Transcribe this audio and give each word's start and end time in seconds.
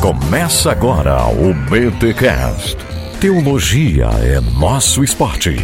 Começa 0.00 0.72
agora 0.72 1.26
o 1.26 1.52
BTCast. 1.68 2.74
Teologia 3.20 4.06
é 4.24 4.40
nosso 4.58 5.04
esporte. 5.04 5.56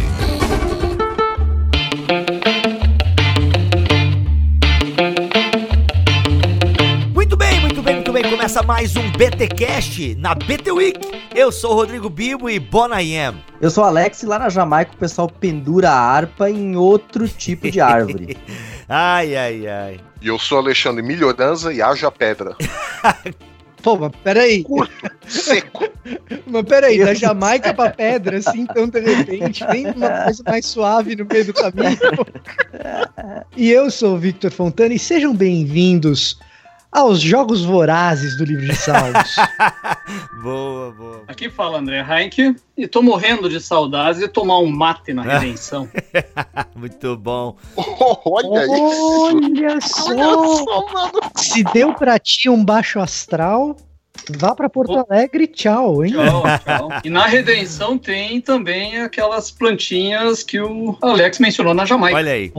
Muito 7.15 7.35
bem, 7.35 7.59
muito 7.61 7.81
bem, 7.81 7.95
muito 7.95 8.13
bem. 8.13 8.29
Começa 8.29 8.61
mais 8.61 8.95
um 8.95 9.11
BTcast 9.13 10.13
na 10.17 10.35
BT 10.35 10.71
Week. 10.71 10.99
Eu 11.33 11.51
sou 11.51 11.71
o 11.71 11.73
Rodrigo 11.73 12.07
Bibo 12.07 12.47
e 12.47 12.59
Bonayem. 12.59 13.33
Eu 13.59 13.71
sou 13.71 13.83
o 13.83 13.87
Alex 13.87 14.21
e 14.21 14.27
lá 14.27 14.37
na 14.37 14.49
Jamaica 14.49 14.91
o 14.93 14.97
pessoal 14.97 15.27
pendura 15.27 15.89
a 15.89 15.99
harpa 15.99 16.47
em 16.47 16.75
outro 16.75 17.27
tipo 17.27 17.71
de 17.71 17.81
árvore. 17.81 18.37
ai, 18.87 19.35
ai, 19.35 19.67
ai. 19.67 19.99
E 20.21 20.27
eu 20.27 20.37
sou 20.37 20.59
Alexandre 20.59 21.01
Milhoranza 21.01 21.73
e 21.73 21.81
haja 21.81 22.11
pedra. 22.11 22.55
Pô, 23.81 23.95
mas 23.97 24.11
peraí. 24.23 24.63
Curto, 24.63 24.91
seco. 25.27 25.87
Mas 26.45 26.63
peraí, 26.63 27.03
da 27.03 27.13
Jamaica 27.13 27.73
pra 27.73 27.89
pedra, 27.89 28.37
assim, 28.37 28.61
então 28.61 28.87
de 28.87 29.01
repente, 29.01 29.65
vem 29.67 29.87
uma 29.91 30.23
coisa 30.23 30.43
mais 30.45 30.65
suave 30.65 31.15
no 31.15 31.25
meio 31.25 31.45
do 31.45 31.53
caminho. 31.53 31.97
E 33.57 33.71
eu 33.71 33.89
sou 33.89 34.15
o 34.15 34.19
Victor 34.19 34.51
Fontana 34.51 34.93
e 34.93 34.99
sejam 34.99 35.33
bem-vindos 35.33 36.39
aos 36.97 37.21
Jogos 37.21 37.63
Vorazes 37.63 38.35
do 38.35 38.43
livro 38.43 38.65
de 38.65 38.75
Salmos. 38.75 39.35
boa, 40.41 40.91
boa. 40.91 41.23
Aqui 41.27 41.47
fala 41.47 41.77
André 41.77 42.03
Heinck 42.03 42.55
e 42.75 42.87
tô 42.87 43.03
morrendo 43.03 43.47
de 43.47 43.61
saudades 43.61 44.19
de 44.19 44.27
tomar 44.27 44.57
um 44.57 44.65
mate 44.65 45.13
na 45.13 45.21
redenção. 45.21 45.87
muito 46.75 47.15
bom. 47.15 47.55
Olha 48.25 48.65
isso. 48.65 49.47
Olha 49.51 49.79
só! 49.79 51.11
Se 51.35 51.63
deu 51.65 51.93
pra 51.93 52.17
ti 52.17 52.49
um 52.49 52.65
baixo 52.65 52.99
astral, 52.99 53.77
vá 54.35 54.55
pra 54.55 54.67
Porto 54.67 55.05
Alegre 55.07 55.43
e 55.43 55.47
tchau, 55.47 56.03
hein? 56.03 56.13
Tchau, 56.13 56.43
tchau. 56.65 56.89
E 57.03 57.11
na 57.11 57.27
redenção 57.27 57.95
tem 57.95 58.41
também 58.41 59.01
aquelas 59.01 59.51
plantinhas 59.51 60.41
que 60.41 60.59
o 60.59 60.97
Alex 60.99 61.37
mencionou 61.37 61.75
na 61.75 61.85
Jamaica. 61.85 62.17
Olha 62.17 62.31
aí. 62.31 62.51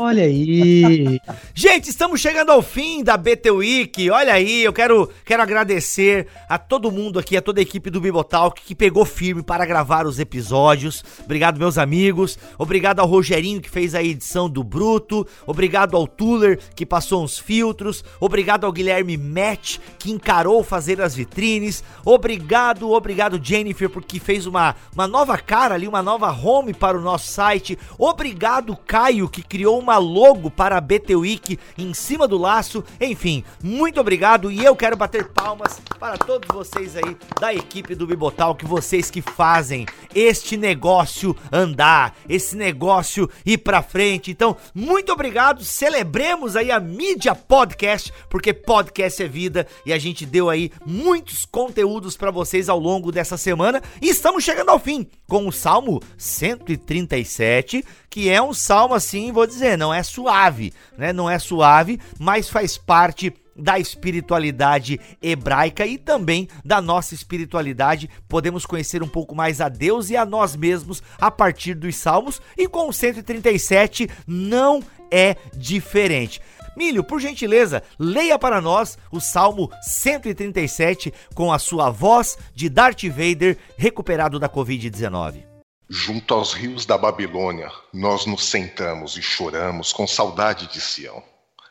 Olha 0.00 0.22
aí. 0.22 1.20
Gente, 1.52 1.90
estamos 1.90 2.20
chegando 2.20 2.52
ao 2.52 2.62
fim 2.62 3.02
da 3.02 3.16
BT 3.16 3.50
Week. 3.50 4.08
Olha 4.10 4.32
aí, 4.32 4.62
eu 4.62 4.72
quero, 4.72 5.10
quero 5.24 5.42
agradecer 5.42 6.28
a 6.48 6.56
todo 6.56 6.92
mundo 6.92 7.18
aqui, 7.18 7.36
a 7.36 7.42
toda 7.42 7.60
a 7.60 7.62
equipe 7.62 7.90
do 7.90 8.00
Bibotalk 8.00 8.62
que 8.62 8.76
pegou 8.76 9.04
firme 9.04 9.42
para 9.42 9.66
gravar 9.66 10.06
os 10.06 10.20
episódios. 10.20 11.04
Obrigado, 11.24 11.58
meus 11.58 11.76
amigos. 11.76 12.38
Obrigado 12.56 13.00
ao 13.00 13.08
Rogerinho 13.08 13.60
que 13.60 13.68
fez 13.68 13.92
a 13.92 14.00
edição 14.00 14.48
do 14.48 14.62
Bruto. 14.62 15.26
Obrigado 15.44 15.96
ao 15.96 16.06
Tuller 16.06 16.60
que 16.76 16.86
passou 16.86 17.24
uns 17.24 17.36
filtros. 17.36 18.04
Obrigado 18.20 18.66
ao 18.66 18.72
Guilherme 18.72 19.16
Match 19.16 19.78
que 19.98 20.12
encarou 20.12 20.62
fazer 20.62 21.00
as 21.00 21.16
vitrines. 21.16 21.82
Obrigado, 22.04 22.88
obrigado, 22.92 23.40
Jennifer, 23.42 23.90
porque 23.90 24.20
fez 24.20 24.46
uma, 24.46 24.76
uma 24.94 25.08
nova 25.08 25.36
cara 25.36 25.74
ali, 25.74 25.88
uma 25.88 26.04
nova 26.04 26.30
home 26.30 26.72
para 26.72 26.96
o 26.96 27.02
nosso 27.02 27.26
site. 27.26 27.76
Obrigado, 27.98 28.76
Caio, 28.86 29.28
que 29.28 29.42
criou 29.42 29.76
uma 29.76 29.87
logo 29.96 30.50
para 30.50 30.76
a 30.76 30.80
BT 30.80 31.16
Week 31.16 31.58
em 31.78 31.94
cima 31.94 32.28
do 32.28 32.36
laço. 32.36 32.84
Enfim, 33.00 33.42
muito 33.62 34.00
obrigado 34.00 34.50
e 34.52 34.62
eu 34.64 34.76
quero 34.76 34.96
bater 34.96 35.28
palmas 35.28 35.80
para 35.98 36.18
todos 36.18 36.48
vocês 36.52 36.96
aí 36.96 37.16
da 37.40 37.54
equipe 37.54 37.94
do 37.94 38.06
Bibotal, 38.06 38.54
que 38.54 38.66
vocês 38.66 39.10
que 39.10 39.22
fazem 39.22 39.86
este 40.14 40.56
negócio 40.56 41.34
andar, 41.50 42.14
esse 42.28 42.56
negócio 42.56 43.30
ir 43.46 43.58
pra 43.58 43.82
frente. 43.82 44.30
Então, 44.30 44.56
muito 44.74 45.12
obrigado. 45.12 45.64
Celebremos 45.64 46.56
aí 46.56 46.70
a 46.70 46.78
mídia 46.78 47.34
podcast, 47.34 48.12
porque 48.28 48.52
podcast 48.52 49.22
é 49.22 49.28
vida 49.28 49.66
e 49.86 49.92
a 49.92 49.98
gente 49.98 50.26
deu 50.26 50.50
aí 50.50 50.70
muitos 50.84 51.46
conteúdos 51.46 52.16
para 52.16 52.30
vocês 52.30 52.68
ao 52.68 52.78
longo 52.78 53.10
dessa 53.10 53.36
semana 53.36 53.82
e 54.02 54.08
estamos 54.08 54.44
chegando 54.44 54.70
ao 54.70 54.78
fim 54.78 55.06
com 55.28 55.46
o 55.46 55.52
Salmo 55.52 56.00
137, 56.16 57.84
que 58.10 58.28
é 58.28 58.40
um 58.42 58.52
salmo 58.52 58.94
assim, 58.94 59.30
vou 59.30 59.46
dizer, 59.46 59.77
não 59.78 59.94
é 59.94 60.02
suave, 60.02 60.74
né? 60.96 61.12
Não 61.12 61.30
é 61.30 61.38
suave, 61.38 61.98
mas 62.18 62.50
faz 62.50 62.76
parte 62.76 63.32
da 63.58 63.78
espiritualidade 63.78 65.00
hebraica 65.20 65.84
e 65.84 65.98
também 65.98 66.48
da 66.64 66.80
nossa 66.80 67.14
espiritualidade. 67.14 68.08
Podemos 68.28 68.64
conhecer 68.64 69.02
um 69.02 69.08
pouco 69.08 69.34
mais 69.34 69.60
a 69.60 69.68
Deus 69.68 70.10
e 70.10 70.16
a 70.16 70.24
nós 70.24 70.54
mesmos 70.54 71.02
a 71.18 71.30
partir 71.30 71.74
dos 71.74 71.96
salmos 71.96 72.40
e 72.56 72.68
com 72.68 72.88
o 72.88 72.92
137 72.92 74.08
não 74.26 74.82
é 75.10 75.36
diferente. 75.56 76.40
Milho, 76.76 77.02
por 77.02 77.20
gentileza, 77.20 77.82
leia 77.98 78.38
para 78.38 78.60
nós 78.60 78.96
o 79.10 79.20
Salmo 79.20 79.68
137 79.82 81.12
com 81.34 81.52
a 81.52 81.58
sua 81.58 81.90
voz 81.90 82.38
de 82.54 82.68
Darth 82.68 83.02
Vader 83.02 83.58
recuperado 83.76 84.38
da 84.38 84.48
Covid-19. 84.48 85.47
Junto 85.90 86.34
aos 86.34 86.52
rios 86.52 86.84
da 86.84 86.98
Babilônia, 86.98 87.72
nós 87.94 88.26
nos 88.26 88.44
sentamos 88.44 89.16
e 89.16 89.22
choramos 89.22 89.90
com 89.90 90.06
saudade 90.06 90.66
de 90.66 90.82
Sião. 90.82 91.24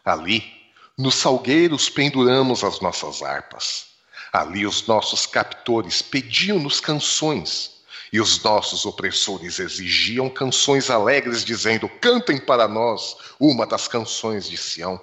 Ali, 0.03 0.44
nos 0.97 1.13
salgueiros 1.13 1.88
penduramos 1.88 2.63
as 2.63 2.79
nossas 2.79 3.22
harpas. 3.22 3.85
Ali 4.33 4.66
os 4.66 4.88
nossos 4.88 5.28
captores 5.28 6.01
pediam-nos 6.01 6.79
canções. 6.79 7.78
E 8.11 8.19
os 8.19 8.41
nossos 8.41 8.88
opressores 8.88 9.59
exigiam 9.59 10.29
canções 10.31 10.89
alegres, 10.89 11.45
dizendo: 11.45 11.88
Cantem 11.88 12.39
para 12.39 12.67
nós 12.67 13.17
uma 13.39 13.67
das 13.67 13.88
canções 13.88 14.49
de 14.49 14.57
Sião. 14.57 14.99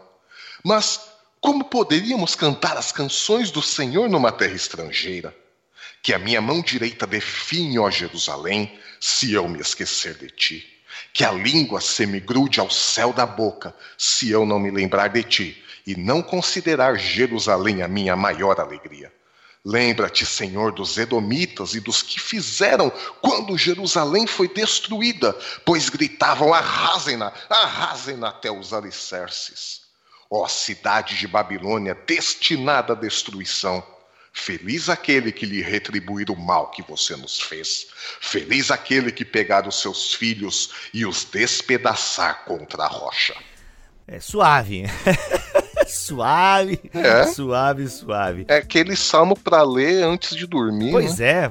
Mas 0.65 1.01
como 1.41 1.63
poderíamos 1.63 2.35
cantar 2.35 2.77
as 2.77 2.91
canções 2.91 3.53
do 3.53 3.63
Senhor 3.63 4.09
numa 4.09 4.33
terra 4.33 4.55
estrangeira? 4.55 5.44
Que 6.05 6.13
a 6.13 6.19
minha 6.19 6.43
mão 6.43 6.61
direita 6.61 7.07
define, 7.07 7.79
ó 7.79 7.91
Jerusalém, 7.91 8.79
se 9.01 9.33
eu 9.33 9.49
me 9.49 9.59
esquecer 9.59 10.13
de 10.19 10.29
ti. 10.29 10.85
Que 11.15 11.25
a 11.25 11.33
língua 11.33 11.81
se 11.81 12.05
me 12.05 12.21
grude 12.21 12.61
ao 12.61 12.71
céu 12.71 13.11
da 13.11 13.25
boca, 13.25 13.75
se 13.97 14.31
eu 14.31 14.45
não 14.45 14.59
me 14.59 14.71
lembrar 14.71 15.09
de 15.09 15.23
ti 15.23 15.65
e 15.87 15.97
não 15.97 16.21
considerar 16.21 16.99
Jerusalém 16.99 17.81
a 17.81 17.89
minha 17.89 18.15
maior 18.15 18.61
alegria. 18.61 19.11
Lembra-te, 19.65 20.27
Senhor, 20.27 20.73
dos 20.73 20.99
Edomitas 20.99 21.75
e 21.75 21.81
dos 21.81 22.03
que 22.03 22.21
fizeram 22.21 22.93
quando 23.23 23.57
Jerusalém 23.57 24.27
foi 24.27 24.47
destruída, 24.47 25.33
pois 25.65 25.89
gritavam: 25.89 26.53
arrasem-na, 26.53 27.33
arrasem-na 27.49 28.29
até 28.29 28.51
os 28.51 28.75
alicerces. 28.75 29.81
Ó 30.31 30.47
cidade 30.49 31.17
de 31.17 31.27
Babilônia, 31.27 31.95
destinada 31.95 32.93
à 32.93 32.97
destruição, 32.97 33.83
feliz 34.35 34.89
aquele 34.89 35.31
que 35.33 35.47
lhe 35.47 35.63
retribuir 35.63 36.31
o 36.31 36.37
mal 36.37 36.71
que 36.71 36.83
você 36.83 37.17
nos 37.17 37.41
fez. 37.41 37.87
Feliz 38.21 38.71
aquele 38.71 39.13
que 39.13 39.25
pegar 39.25 39.67
os 39.67 39.81
seus 39.81 40.13
filhos 40.13 40.71
e 40.93 41.07
os 41.07 41.25
despedaçar 41.25 42.45
contra 42.45 42.83
a 42.83 42.89
rocha. 42.89 43.35
É 44.07 44.21
suave. 44.21 44.85
suave, 45.87 46.79
É. 46.93 47.25
suave, 47.27 47.89
suave. 47.89 48.45
É 48.49 48.57
aquele 48.57 48.97
salmo 48.97 49.39
para 49.39 49.63
ler 49.63 50.03
antes 50.03 50.37
de 50.37 50.47
dormir. 50.47 50.91
Pois 50.91 51.19
né? 51.19 51.45
é, 51.45 51.51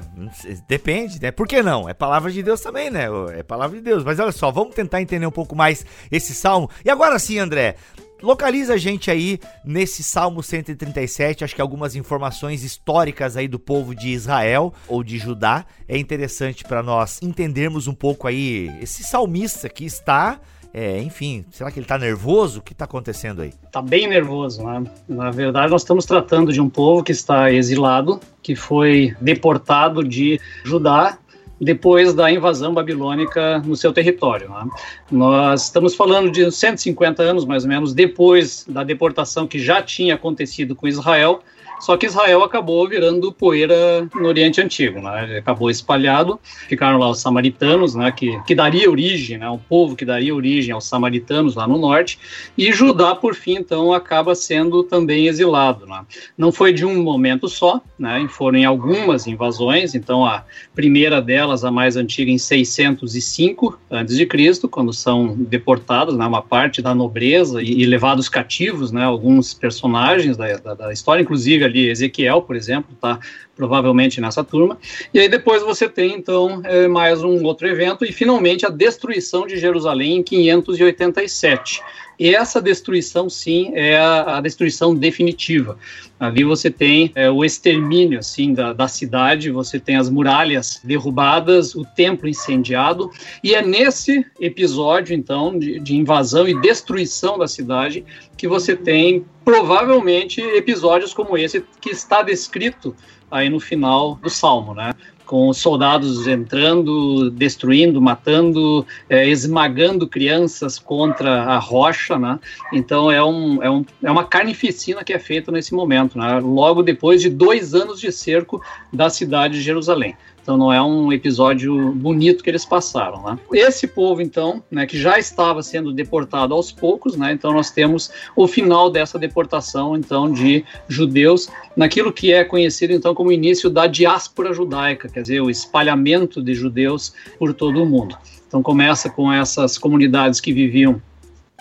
depende, 0.68 1.20
né? 1.20 1.30
Por 1.30 1.48
que 1.48 1.62
não? 1.62 1.88
É 1.88 1.94
palavra 1.94 2.30
de 2.30 2.42
Deus 2.42 2.60
também, 2.60 2.90
né? 2.90 3.06
É 3.36 3.42
palavra 3.42 3.76
de 3.76 3.82
Deus. 3.82 4.04
Mas 4.04 4.20
olha 4.20 4.30
só, 4.30 4.50
vamos 4.52 4.74
tentar 4.74 5.00
entender 5.00 5.26
um 5.26 5.30
pouco 5.32 5.56
mais 5.56 5.84
esse 6.12 6.34
salmo. 6.34 6.70
E 6.84 6.90
agora 6.90 7.18
sim, 7.18 7.38
André, 7.38 7.76
localiza 8.24 8.74
a 8.74 8.76
gente 8.76 9.10
aí 9.10 9.38
nesse 9.64 10.02
Salmo 10.02 10.42
137, 10.42 11.44
acho 11.44 11.54
que 11.54 11.60
algumas 11.60 11.94
informações 11.94 12.64
históricas 12.64 13.36
aí 13.36 13.46
do 13.46 13.58
povo 13.58 13.94
de 13.94 14.08
Israel 14.08 14.72
ou 14.88 15.04
de 15.04 15.18
Judá. 15.18 15.66
É 15.86 15.98
interessante 15.98 16.64
para 16.64 16.82
nós 16.82 17.20
entendermos 17.22 17.86
um 17.86 17.94
pouco 17.94 18.26
aí 18.26 18.72
esse 18.80 19.04
salmista 19.04 19.68
que 19.68 19.84
está, 19.84 20.40
é, 20.72 21.00
enfim, 21.02 21.44
será 21.50 21.70
que 21.70 21.78
ele 21.78 21.86
tá 21.86 21.98
nervoso? 21.98 22.60
O 22.60 22.62
que 22.62 22.74
tá 22.74 22.86
acontecendo 22.86 23.42
aí? 23.42 23.52
Tá 23.70 23.82
bem 23.82 24.08
nervoso, 24.08 24.64
né? 24.64 24.82
Na 25.08 25.30
verdade, 25.30 25.70
nós 25.70 25.82
estamos 25.82 26.06
tratando 26.06 26.52
de 26.52 26.60
um 26.60 26.68
povo 26.68 27.04
que 27.04 27.12
está 27.12 27.52
exilado, 27.52 28.18
que 28.42 28.56
foi 28.56 29.14
deportado 29.20 30.02
de 30.02 30.40
Judá 30.64 31.18
depois 31.64 32.14
da 32.14 32.30
invasão 32.30 32.72
babilônica 32.72 33.58
no 33.60 33.74
seu 33.74 33.92
território. 33.92 34.48
Né? 34.50 34.68
Nós 35.10 35.64
estamos 35.64 35.94
falando 35.94 36.30
de 36.30 36.50
150 36.50 37.22
anos, 37.22 37.44
mais 37.44 37.64
ou 37.64 37.70
menos, 37.70 37.94
depois 37.94 38.64
da 38.68 38.84
deportação 38.84 39.46
que 39.46 39.58
já 39.58 39.82
tinha 39.82 40.14
acontecido 40.14 40.76
com 40.76 40.86
Israel, 40.86 41.42
só 41.84 41.98
que 41.98 42.06
Israel 42.06 42.42
acabou 42.42 42.88
virando 42.88 43.30
poeira 43.30 44.08
no 44.14 44.26
Oriente 44.26 44.58
Antigo, 44.58 45.02
né? 45.02 45.36
Acabou 45.36 45.68
espalhado, 45.68 46.40
ficaram 46.66 46.98
lá 46.98 47.10
os 47.10 47.20
samaritanos, 47.20 47.94
né? 47.94 48.10
Que, 48.10 48.40
que 48.46 48.54
daria 48.54 48.90
origem, 48.90 49.36
né? 49.36 49.50
O 49.50 49.58
povo 49.58 49.94
que 49.94 50.04
daria 50.04 50.34
origem 50.34 50.72
aos 50.72 50.86
samaritanos 50.86 51.54
lá 51.54 51.68
no 51.68 51.76
norte, 51.76 52.18
e 52.56 52.72
Judá, 52.72 53.14
por 53.14 53.34
fim, 53.34 53.56
então, 53.56 53.92
acaba 53.92 54.34
sendo 54.34 54.82
também 54.82 55.26
exilado, 55.26 55.84
né? 55.84 56.06
Não 56.38 56.50
foi 56.50 56.72
de 56.72 56.86
um 56.86 57.02
momento 57.02 57.48
só, 57.50 57.82
né? 57.98 58.26
Foram 58.30 58.58
em 58.58 58.64
algumas 58.64 59.26
invasões, 59.26 59.94
então 59.94 60.24
a 60.24 60.42
primeira 60.74 61.20
delas 61.20 61.64
a 61.64 61.70
mais 61.70 61.96
antiga 61.96 62.30
em 62.30 62.38
605 62.38 63.78
a.C., 63.90 64.68
quando 64.70 64.92
são 64.92 65.34
deportados, 65.36 66.16
né, 66.16 66.24
uma 66.26 66.42
parte 66.42 66.80
da 66.80 66.94
nobreza 66.94 67.62
e, 67.62 67.82
e 67.82 67.86
levados 67.86 68.28
cativos, 68.28 68.90
né, 68.90 69.04
alguns 69.04 69.52
personagens 69.52 70.36
da, 70.36 70.56
da, 70.56 70.74
da, 70.74 70.92
história, 70.92 71.22
inclusive 71.22 71.64
ali 71.74 71.90
Ezequiel, 71.90 72.42
por 72.42 72.56
exemplo, 72.56 72.94
está 72.94 73.18
provavelmente 73.56 74.20
nessa 74.20 74.42
turma. 74.42 74.78
E 75.12 75.18
aí 75.18 75.28
depois 75.28 75.62
você 75.62 75.88
tem 75.88 76.14
então 76.14 76.60
é, 76.64 76.88
mais 76.88 77.22
um 77.22 77.42
outro 77.44 77.66
evento 77.68 78.04
e 78.04 78.12
finalmente 78.12 78.66
a 78.66 78.70
destruição 78.70 79.46
de 79.46 79.56
Jerusalém 79.56 80.18
em 80.18 80.22
587. 80.22 81.80
E 82.18 82.34
essa 82.34 82.62
destruição, 82.62 83.28
sim, 83.28 83.72
é 83.74 83.96
a, 83.96 84.36
a 84.36 84.40
destruição 84.40 84.94
definitiva. 84.94 85.76
Ali 86.18 86.44
você 86.44 86.70
tem 86.70 87.10
é, 87.14 87.28
o 87.28 87.44
extermínio 87.44 88.20
assim 88.20 88.54
da, 88.54 88.72
da 88.72 88.86
cidade, 88.86 89.50
você 89.50 89.80
tem 89.80 89.96
as 89.96 90.08
muralhas 90.08 90.80
derrubadas, 90.84 91.74
o 91.74 91.84
templo 91.84 92.28
incendiado, 92.28 93.10
e 93.42 93.54
é 93.54 93.62
nesse 93.62 94.24
episódio, 94.40 95.14
então, 95.14 95.58
de, 95.58 95.80
de 95.80 95.96
invasão 95.96 96.46
e 96.46 96.60
destruição 96.60 97.36
da 97.36 97.48
cidade 97.48 98.04
que 98.36 98.46
você 98.46 98.76
tem 98.76 99.24
provavelmente 99.44 100.40
episódios 100.40 101.12
como 101.12 101.36
esse 101.36 101.64
que 101.80 101.90
está 101.90 102.22
descrito 102.22 102.94
aí 103.34 103.50
no 103.50 103.58
final 103.58 104.14
do 104.22 104.30
Salmo, 104.30 104.74
né? 104.74 104.92
com 105.26 105.48
os 105.48 105.58
soldados 105.58 106.26
entrando, 106.26 107.30
destruindo, 107.30 108.00
matando, 108.00 108.86
é, 109.08 109.26
esmagando 109.28 110.06
crianças 110.06 110.78
contra 110.78 111.44
a 111.44 111.58
rocha, 111.58 112.18
né? 112.18 112.38
Então 112.72 113.10
é, 113.10 113.24
um, 113.24 113.62
é, 113.62 113.70
um, 113.70 113.84
é 114.02 114.10
uma 114.10 114.24
carnificina 114.24 115.02
que 115.02 115.12
é 115.12 115.18
feita 115.18 115.50
nesse 115.50 115.74
momento, 115.74 116.18
né? 116.18 116.38
Logo 116.40 116.82
depois 116.82 117.22
de 117.22 117.30
dois 117.30 117.74
anos 117.74 118.00
de 118.00 118.12
cerco 118.12 118.62
da 118.92 119.08
cidade 119.08 119.54
de 119.54 119.62
Jerusalém. 119.62 120.14
Então 120.44 120.58
não 120.58 120.70
é 120.70 120.80
um 120.82 121.10
episódio 121.10 121.92
bonito 121.92 122.44
que 122.44 122.50
eles 122.50 122.66
passaram, 122.66 123.22
né? 123.22 123.38
Esse 123.50 123.86
povo 123.86 124.20
então, 124.20 124.62
né, 124.70 124.84
que 124.84 125.00
já 125.00 125.18
estava 125.18 125.62
sendo 125.62 125.90
deportado 125.90 126.52
aos 126.52 126.70
poucos, 126.70 127.16
né? 127.16 127.32
Então 127.32 127.50
nós 127.50 127.70
temos 127.70 128.10
o 128.36 128.46
final 128.46 128.90
dessa 128.90 129.18
deportação 129.18 129.96
então 129.96 130.30
de 130.30 130.62
judeus 130.86 131.48
naquilo 131.74 132.12
que 132.12 132.30
é 132.30 132.44
conhecido 132.44 132.92
então 132.92 133.14
como 133.14 133.32
início 133.32 133.70
da 133.70 133.86
diáspora 133.86 134.52
judaica, 134.52 135.08
quer 135.08 135.22
dizer, 135.22 135.40
o 135.40 135.48
espalhamento 135.48 136.42
de 136.42 136.52
judeus 136.52 137.14
por 137.38 137.54
todo 137.54 137.82
o 137.82 137.86
mundo. 137.86 138.14
Então 138.46 138.62
começa 138.62 139.08
com 139.08 139.32
essas 139.32 139.78
comunidades 139.78 140.42
que 140.42 140.52
viviam 140.52 141.00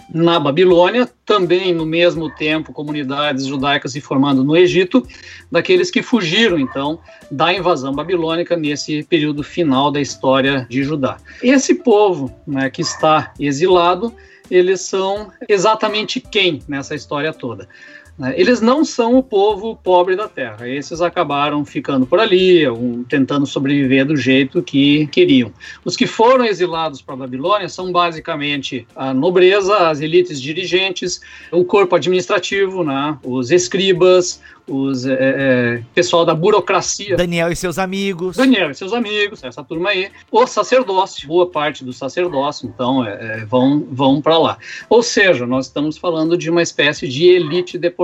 na 0.10 0.40
Babilônia, 0.40 1.10
também 1.26 1.74
no 1.74 1.86
mesmo 1.86 2.30
tempo 2.30 2.74
comunidades 2.74 3.46
judaicas 3.46 3.94
se 3.94 4.02
formando 4.02 4.44
no 4.44 4.56
Egito, 4.56 5.06
daqueles 5.52 5.90
que 5.90 6.02
fugiram 6.02 6.60
então 6.60 7.00
da 7.30 7.54
invasão 7.54 7.94
babilônica 7.94 8.56
nesse 8.56 9.04
período 9.04 9.44
final 9.44 9.92
da 9.92 10.02
história 10.02 10.66
de 10.70 10.84
Judá. 10.84 11.18
Esse 11.42 11.76
povo 11.76 12.34
né, 12.46 12.70
que 12.70 12.82
está 12.82 13.34
exilado, 13.40 14.14
eles 14.50 14.82
são 14.82 15.32
exatamente 15.48 16.20
quem 16.20 16.62
nessa 16.68 16.96
história 16.96 17.34
toda? 17.34 17.68
Né? 18.18 18.34
Eles 18.38 18.62
não 18.62 18.86
são 18.86 19.16
o 19.18 19.24
povo 19.24 19.76
pobre 19.76 20.16
da 20.16 20.28
terra, 20.28 20.70
esses 20.70 21.02
acabaram 21.02 21.66
ficando 21.66 22.06
por 22.06 22.20
ali, 22.20 22.64
tentando 23.10 23.46
sobreviver 23.46 24.06
do 24.06 24.16
jeito 24.16 24.62
que 24.62 25.08
queriam. 25.08 25.52
Os 25.84 25.96
que 25.96 26.06
foram 26.06 26.46
exilados 26.46 27.02
para 27.02 27.16
a 27.16 27.18
Babilônia 27.18 27.68
são 27.68 27.92
basicamente 27.92 28.88
a 28.96 29.14
nobreza, 29.14 29.90
as 29.90 30.00
elites 30.00 30.40
dirigentes, 30.40 31.22
o 31.52 31.66
corpo 31.66 31.96
administrativo, 31.96 32.84
né? 32.84 33.18
os 33.24 33.52
escribas, 33.52 34.40
os 34.68 35.06
é, 35.06 35.18
é, 35.20 35.84
pessoal 35.94 36.26
da 36.26 36.34
burocracia. 36.34 37.18
Daniel 37.18 37.52
e 37.52 37.56
seus 37.56 37.78
amigos. 37.78 38.38
Daniel 38.38 38.72
e 38.72 38.76
seus 38.76 38.94
amigos, 38.94 39.44
essa 39.44 39.64
turma 39.64 39.90
aí. 39.90 40.10
O 40.32 40.48
sacerdócio, 40.48 41.28
boa 41.28 41.50
parte 41.50 41.84
do 41.84 41.92
sacerdócio, 41.92 42.72
então, 42.74 43.06
é, 43.06 43.42
é 43.42 43.46
vão, 43.46 43.86
vão 43.92 44.22
para 44.22 44.38
lá. 44.38 44.58
Ou 44.90 45.04
seja, 45.04 45.46
nós 45.46 45.68
estamos 45.68 45.98
falando 45.98 46.38
de 46.38 46.50
uma 46.50 46.62
espécie 46.62 47.08
de 47.08 47.26
elite 47.26 47.78
deportada. 47.78 48.03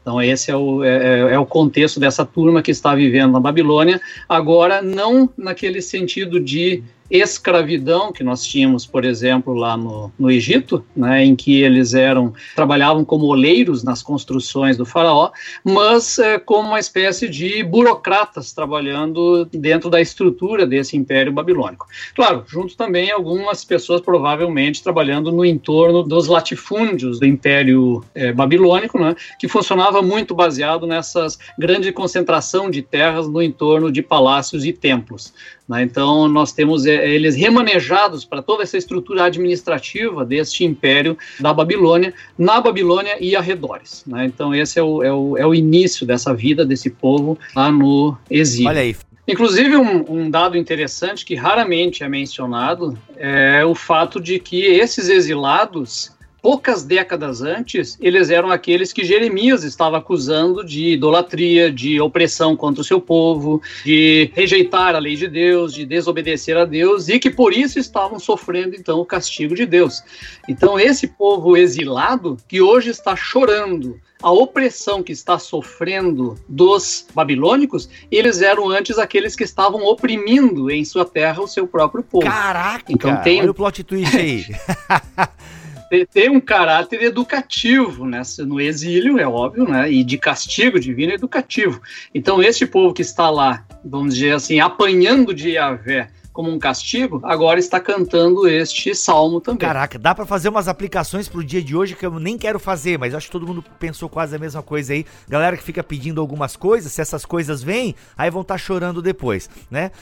Então, 0.00 0.20
esse 0.22 0.50
é 0.50 0.56
o, 0.56 0.82
é, 0.84 0.88
é, 0.88 1.34
é 1.34 1.38
o 1.38 1.46
contexto 1.46 2.00
dessa 2.00 2.24
turma 2.24 2.62
que 2.62 2.70
está 2.70 2.94
vivendo 2.94 3.32
na 3.32 3.40
Babilônia. 3.40 4.00
Agora, 4.28 4.80
não 4.82 5.28
naquele 5.36 5.80
sentido 5.82 6.40
de 6.40 6.82
escravidão 7.16 8.12
que 8.12 8.24
nós 8.24 8.44
tínhamos, 8.44 8.84
por 8.84 9.04
exemplo, 9.04 9.54
lá 9.54 9.76
no, 9.76 10.12
no 10.18 10.30
Egito, 10.30 10.84
né, 10.96 11.24
em 11.24 11.36
que 11.36 11.62
eles 11.62 11.94
eram 11.94 12.32
trabalhavam 12.56 13.04
como 13.04 13.26
oleiros 13.26 13.84
nas 13.84 14.02
construções 14.02 14.76
do 14.76 14.84
faraó, 14.84 15.30
mas 15.62 16.18
é, 16.18 16.38
como 16.38 16.68
uma 16.68 16.80
espécie 16.80 17.28
de 17.28 17.62
burocratas 17.62 18.52
trabalhando 18.52 19.44
dentro 19.44 19.88
da 19.88 20.00
estrutura 20.00 20.66
desse 20.66 20.96
império 20.96 21.32
babilônico. 21.32 21.86
Claro, 22.14 22.44
junto 22.48 22.76
também 22.76 23.12
algumas 23.12 23.64
pessoas 23.64 24.00
provavelmente 24.00 24.82
trabalhando 24.82 25.30
no 25.30 25.44
entorno 25.44 26.02
dos 26.02 26.26
latifúndios 26.26 27.20
do 27.20 27.26
império 27.26 28.04
é, 28.14 28.32
babilônico, 28.32 28.98
né, 28.98 29.14
que 29.38 29.46
funcionava 29.46 30.02
muito 30.02 30.34
baseado 30.34 30.86
nessas 30.86 31.38
grande 31.56 31.92
concentração 31.92 32.70
de 32.70 32.82
terras 32.82 33.28
no 33.28 33.40
entorno 33.40 33.90
de 33.90 34.02
palácios 34.02 34.64
e 34.64 34.72
templos. 34.72 35.32
Né? 35.68 35.82
Então, 35.82 36.28
nós 36.28 36.52
temos 36.52 36.86
é, 36.86 37.08
eles 37.08 37.34
remanejados 37.34 38.24
para 38.24 38.42
toda 38.42 38.62
essa 38.62 38.76
estrutura 38.76 39.24
administrativa 39.24 40.24
deste 40.24 40.64
império 40.64 41.16
da 41.40 41.52
Babilônia, 41.52 42.12
na 42.38 42.60
Babilônia 42.60 43.16
e 43.20 43.34
arredores. 43.34 44.04
Né? 44.06 44.26
Então, 44.26 44.54
esse 44.54 44.78
é 44.78 44.82
o, 44.82 45.02
é, 45.02 45.12
o, 45.12 45.36
é 45.36 45.46
o 45.46 45.54
início 45.54 46.06
dessa 46.06 46.34
vida 46.34 46.64
desse 46.64 46.90
povo 46.90 47.38
lá 47.54 47.70
no 47.70 48.16
exílio. 48.30 48.68
Olha 48.68 48.80
aí, 48.80 48.96
Inclusive, 49.26 49.74
um, 49.76 50.04
um, 50.06 50.30
dado 50.30 50.56
interessante 50.56 51.24
que 51.24 51.34
raramente 51.34 52.04
é 52.04 52.08
mencionado 52.08 52.96
é 53.16 53.64
o 53.64 53.74
fato 53.74 54.20
de 54.20 54.38
que 54.38 54.62
esses 54.62 55.08
exilados 55.08 56.13
poucas 56.44 56.84
décadas 56.84 57.40
antes, 57.40 57.96
eles 57.98 58.28
eram 58.28 58.50
aqueles 58.50 58.92
que 58.92 59.02
Jeremias 59.02 59.64
estava 59.64 59.96
acusando 59.96 60.62
de 60.62 60.88
idolatria, 60.88 61.72
de 61.72 61.98
opressão 62.02 62.54
contra 62.54 62.82
o 62.82 62.84
seu 62.84 63.00
povo, 63.00 63.62
de 63.82 64.30
rejeitar 64.34 64.94
a 64.94 64.98
lei 64.98 65.16
de 65.16 65.26
Deus, 65.26 65.72
de 65.72 65.86
desobedecer 65.86 66.54
a 66.54 66.66
Deus 66.66 67.08
e 67.08 67.18
que 67.18 67.30
por 67.30 67.54
isso 67.54 67.78
estavam 67.78 68.18
sofrendo 68.18 68.76
então 68.76 69.00
o 69.00 69.06
castigo 69.06 69.54
de 69.54 69.64
Deus. 69.64 70.02
Então, 70.46 70.78
esse 70.78 71.06
povo 71.06 71.56
exilado 71.56 72.36
que 72.46 72.60
hoje 72.60 72.90
está 72.90 73.16
chorando 73.16 73.98
a 74.22 74.30
opressão 74.30 75.02
que 75.02 75.12
está 75.12 75.38
sofrendo 75.38 76.38
dos 76.46 77.06
babilônicos, 77.14 77.88
eles 78.10 78.42
eram 78.42 78.68
antes 78.68 78.98
aqueles 78.98 79.34
que 79.34 79.44
estavam 79.44 79.82
oprimindo 79.86 80.70
em 80.70 80.84
sua 80.84 81.06
terra 81.06 81.42
o 81.42 81.48
seu 81.48 81.66
próprio 81.66 82.02
povo. 82.02 82.26
Caraca! 82.26 82.84
Então 82.90 83.16
tem 83.22 83.40
olha 83.40 83.50
o 83.50 83.54
plot 83.54 83.82
twist 83.82 84.14
aí. 84.14 84.44
tem 86.06 86.30
um 86.30 86.40
caráter 86.40 87.02
educativo 87.02 88.06
nessa, 88.06 88.44
no 88.44 88.60
exílio, 88.60 89.18
é 89.18 89.26
óbvio, 89.26 89.68
né? 89.68 89.90
E 89.90 90.02
de 90.02 90.18
castigo 90.18 90.80
divino 90.80 91.12
educativo. 91.12 91.80
Então, 92.14 92.42
esse 92.42 92.66
povo 92.66 92.94
que 92.94 93.02
está 93.02 93.28
lá, 93.30 93.64
vamos 93.84 94.14
dizer 94.14 94.34
assim, 94.34 94.60
apanhando 94.60 95.34
de 95.34 95.50
Yahvé 95.50 96.08
como 96.34 96.50
um 96.50 96.58
castigo, 96.58 97.20
agora 97.22 97.60
está 97.60 97.78
cantando 97.78 98.48
este 98.48 98.92
salmo 98.92 99.40
também. 99.40 99.60
Caraca, 99.60 99.96
dá 99.96 100.12
para 100.12 100.26
fazer 100.26 100.48
umas 100.48 100.66
aplicações 100.66 101.28
pro 101.28 101.44
dia 101.44 101.62
de 101.62 101.76
hoje 101.76 101.94
que 101.94 102.04
eu 102.04 102.18
nem 102.18 102.36
quero 102.36 102.58
fazer, 102.58 102.98
mas 102.98 103.14
acho 103.14 103.26
que 103.26 103.32
todo 103.32 103.46
mundo 103.46 103.64
pensou 103.78 104.08
quase 104.08 104.34
a 104.34 104.38
mesma 104.38 104.60
coisa 104.60 104.94
aí. 104.94 105.06
Galera 105.28 105.56
que 105.56 105.62
fica 105.62 105.80
pedindo 105.80 106.20
algumas 106.20 106.56
coisas, 106.56 106.90
se 106.90 107.00
essas 107.00 107.24
coisas 107.24 107.62
vêm, 107.62 107.94
aí 108.18 108.30
vão 108.30 108.42
estar 108.42 108.54
tá 108.54 108.58
chorando 108.58 109.00
depois, 109.00 109.48
né? 109.70 109.92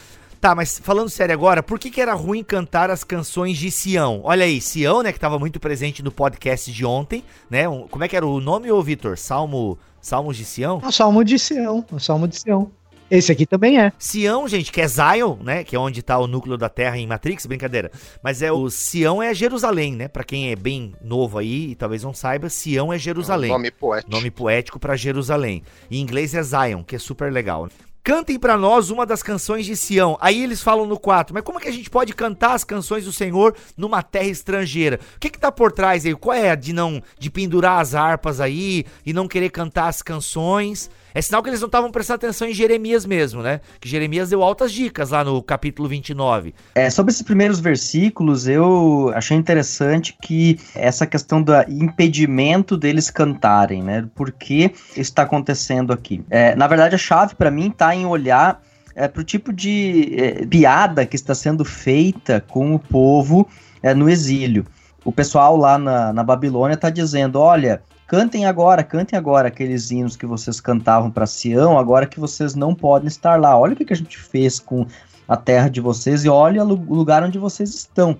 Tá, 0.43 0.57
mas 0.57 0.81
falando 0.81 1.09
sério 1.09 1.33
agora, 1.33 1.63
por 1.63 1.79
que, 1.79 1.89
que 1.89 2.01
era 2.01 2.15
ruim 2.15 2.43
cantar 2.43 2.91
as 2.91 3.05
canções 3.05 3.57
de 3.57 3.71
Sião? 3.71 4.23
Olha 4.25 4.45
aí, 4.45 4.61
Sião, 4.61 5.01
né, 5.01 5.13
que 5.13 5.17
estava 5.17 5.39
muito 5.39 5.61
presente 5.61 6.03
no 6.03 6.11
podcast 6.11 6.73
de 6.73 6.85
ontem, 6.85 7.23
né? 7.49 7.69
Um, 7.69 7.87
como 7.87 8.03
é 8.03 8.09
que 8.09 8.17
era 8.17 8.27
o 8.27 8.41
nome, 8.41 8.69
ô 8.69 8.83
Vitor? 8.83 9.17
Salmo, 9.17 9.79
Salmos 10.01 10.37
de 10.37 10.45
Sião? 10.45 10.83
O 10.85 10.91
Salmo 10.91 11.25
de 11.25 11.39
Sião, 11.39 11.87
o 11.93 12.01
Salmo 12.01 12.27
de 12.27 12.41
Sião. 12.41 12.73
Esse 13.09 13.31
aqui 13.31 13.47
também 13.47 13.81
é. 13.81 13.93
Sião, 13.97 14.49
gente, 14.49 14.73
que 14.73 14.81
é 14.81 14.89
Zion, 14.89 15.37
né? 15.45 15.63
Que 15.63 15.77
é 15.77 15.79
onde 15.79 16.03
tá 16.03 16.19
o 16.19 16.27
núcleo 16.27 16.59
da 16.59 16.69
Terra 16.69 16.99
em 16.99 17.07
Matrix, 17.07 17.47
brincadeira. 17.47 17.93
Mas 18.21 18.43
é 18.43 18.51
o 18.51 18.69
Sião 18.69 19.23
é 19.23 19.33
Jerusalém, 19.33 19.95
né? 19.95 20.09
Para 20.09 20.25
quem 20.25 20.51
é 20.51 20.57
bem 20.57 20.93
novo 21.01 21.39
aí 21.39 21.71
e 21.71 21.75
talvez 21.77 22.03
não 22.03 22.13
saiba, 22.13 22.49
Sião 22.49 22.93
é 22.93 22.99
Jerusalém. 22.99 23.51
É 23.51 23.53
nome 23.53 23.71
poético. 23.71 24.11
Nome 24.11 24.31
poético 24.33 24.81
para 24.81 24.97
Jerusalém. 24.97 25.63
Em 25.89 26.01
inglês 26.01 26.35
é 26.35 26.43
Zion, 26.43 26.83
que 26.83 26.97
é 26.97 26.99
super 26.99 27.33
legal. 27.33 27.69
Cantem 28.05 28.37
para 28.37 28.57
nós 28.57 28.91
uma 28.91 29.07
das 29.07 29.23
canções 29.23 29.65
de 29.65 29.77
Sião. 29.77 30.19
Aí 30.21 30.43
eles 30.43 30.61
falam 30.61 30.87
no 30.87 30.99
4, 30.99 31.33
mas 31.33 31.45
como 31.45 31.61
é 31.61 31.63
que 31.63 31.69
a 31.69 31.73
gente 31.73 31.89
pode 31.89 32.13
cantar 32.13 32.55
as 32.55 32.65
canções 32.65 33.05
do 33.05 33.13
Senhor 33.13 33.55
numa 33.77 34.03
terra 34.03 34.27
estrangeira? 34.27 34.99
O 35.15 35.21
que 35.21 35.31
que 35.31 35.39
tá 35.39 35.53
por 35.53 35.71
trás 35.71 36.05
aí? 36.05 36.13
Qual 36.13 36.37
é 36.37 36.57
de 36.57 36.73
não 36.73 37.01
de 37.17 37.31
pendurar 37.31 37.81
as 37.81 37.95
harpas 37.95 38.41
aí 38.41 38.85
e 39.07 39.13
não 39.13 39.29
querer 39.29 39.51
cantar 39.51 39.87
as 39.87 40.03
canções? 40.03 40.91
É 41.15 41.21
sinal 41.21 41.43
que 41.43 41.51
eles 41.51 41.61
não 41.61 41.67
estavam 41.67 41.91
prestando 41.91 42.17
atenção 42.17 42.49
em 42.49 42.55
Jeremias 42.55 43.05
mesmo, 43.05 43.43
né? 43.43 43.61
Que 43.81 43.89
Jeremias 43.89 44.31
deu 44.31 44.43
altas 44.43 44.73
dicas 44.73 45.11
lá 45.11 45.23
no 45.23 45.43
capítulo 45.43 45.89
29. 45.89 46.55
É, 46.75 46.89
sobre 46.89 47.13
esses 47.13 47.23
primeiros 47.23 47.61
versículos, 47.61 48.49
eu 48.49 49.13
achei 49.15 49.37
interessante 49.37 50.17
que 50.23 50.59
essa 50.75 51.07
questão 51.07 51.43
do 51.43 51.53
impedimento 51.69 52.77
deles 52.77 53.11
cantarem, 53.11 53.83
né? 53.83 54.09
Por 54.15 54.33
que 54.33 54.73
está 54.97 55.23
acontecendo 55.23 55.93
aqui? 55.93 56.25
É, 56.31 56.55
na 56.57 56.67
verdade, 56.67 56.95
a 56.95 56.99
chave 56.99 57.35
para 57.35 57.51
mim 57.51 57.69
está 57.69 57.95
em 57.95 58.07
olhar 58.07 58.63
é, 58.95 59.09
para 59.09 59.21
o 59.21 59.25
tipo 59.25 59.53
de 59.53 60.15
é, 60.19 60.47
piada 60.47 61.05
que 61.07 61.17
está 61.17 61.35
sendo 61.35 61.65
feita 61.65 62.41
com 62.49 62.75
o 62.75 62.79
povo 62.79 63.49
é, 63.83 63.95
no 63.95 64.09
exílio. 64.09 64.67
O 65.05 65.13
pessoal 65.13 65.57
lá 65.57 65.79
na, 65.79 66.13
na 66.13 66.23
Babilônia 66.23 66.75
está 66.75 66.89
dizendo: 66.91 67.39
olha, 67.39 67.83
cantem 68.13 68.45
agora, 68.45 68.85
cantem 68.85 69.19
agora 69.19 69.49
aqueles 69.49 69.91
hinos 69.91 70.17
que 70.17 70.27
vocês 70.27 70.61
cantavam 70.61 71.11
para 71.11 71.25
Sião, 71.25 71.79
agora 71.79 72.07
que 72.07 72.21
vocês 72.21 72.55
não 72.55 72.75
podem 72.75 73.09
estar 73.09 73.41
lá. 73.41 73.59
Olha 73.59 73.73
o 73.73 73.77
que, 73.77 73.87
que 73.87 73.93
a 73.95 73.97
gente 73.97 74.19
fez 74.19 74.61
com 74.61 74.87
a 75.27 75.35
terra 75.35 75.71
de 75.71 75.81
vocês 75.81 76.23
e 76.23 76.29
olha 76.29 76.63
o 76.63 76.95
lugar 76.95 77.23
onde 77.23 77.39
vocês 77.39 77.71
estão. 77.71 78.19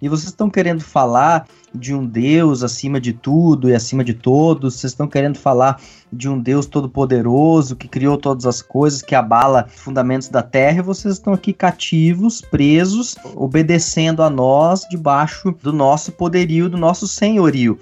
E 0.00 0.08
vocês 0.08 0.28
estão 0.28 0.48
querendo 0.48 0.80
falar 0.80 1.48
de 1.74 1.92
um 1.92 2.06
Deus 2.06 2.62
acima 2.62 3.00
de 3.00 3.12
tudo 3.12 3.68
e 3.68 3.74
acima 3.74 4.04
de 4.04 4.14
todos, 4.14 4.74
vocês 4.74 4.92
estão 4.92 5.08
querendo 5.08 5.38
falar 5.38 5.80
de 6.12 6.28
um 6.28 6.38
Deus 6.38 6.66
todo-poderoso 6.66 7.74
que 7.74 7.88
criou 7.88 8.16
todas 8.16 8.46
as 8.46 8.62
coisas, 8.62 9.02
que 9.02 9.16
abala 9.16 9.66
os 9.68 9.80
fundamentos 9.80 10.28
da 10.28 10.42
terra, 10.42 10.78
e 10.78 10.82
vocês 10.82 11.14
estão 11.14 11.32
aqui 11.32 11.52
cativos, 11.52 12.40
presos, 12.40 13.16
obedecendo 13.34 14.22
a 14.22 14.30
nós 14.30 14.86
debaixo 14.88 15.52
do 15.60 15.72
nosso 15.72 16.12
poderio, 16.12 16.68
do 16.68 16.78
nosso 16.78 17.08
senhorio. 17.08 17.76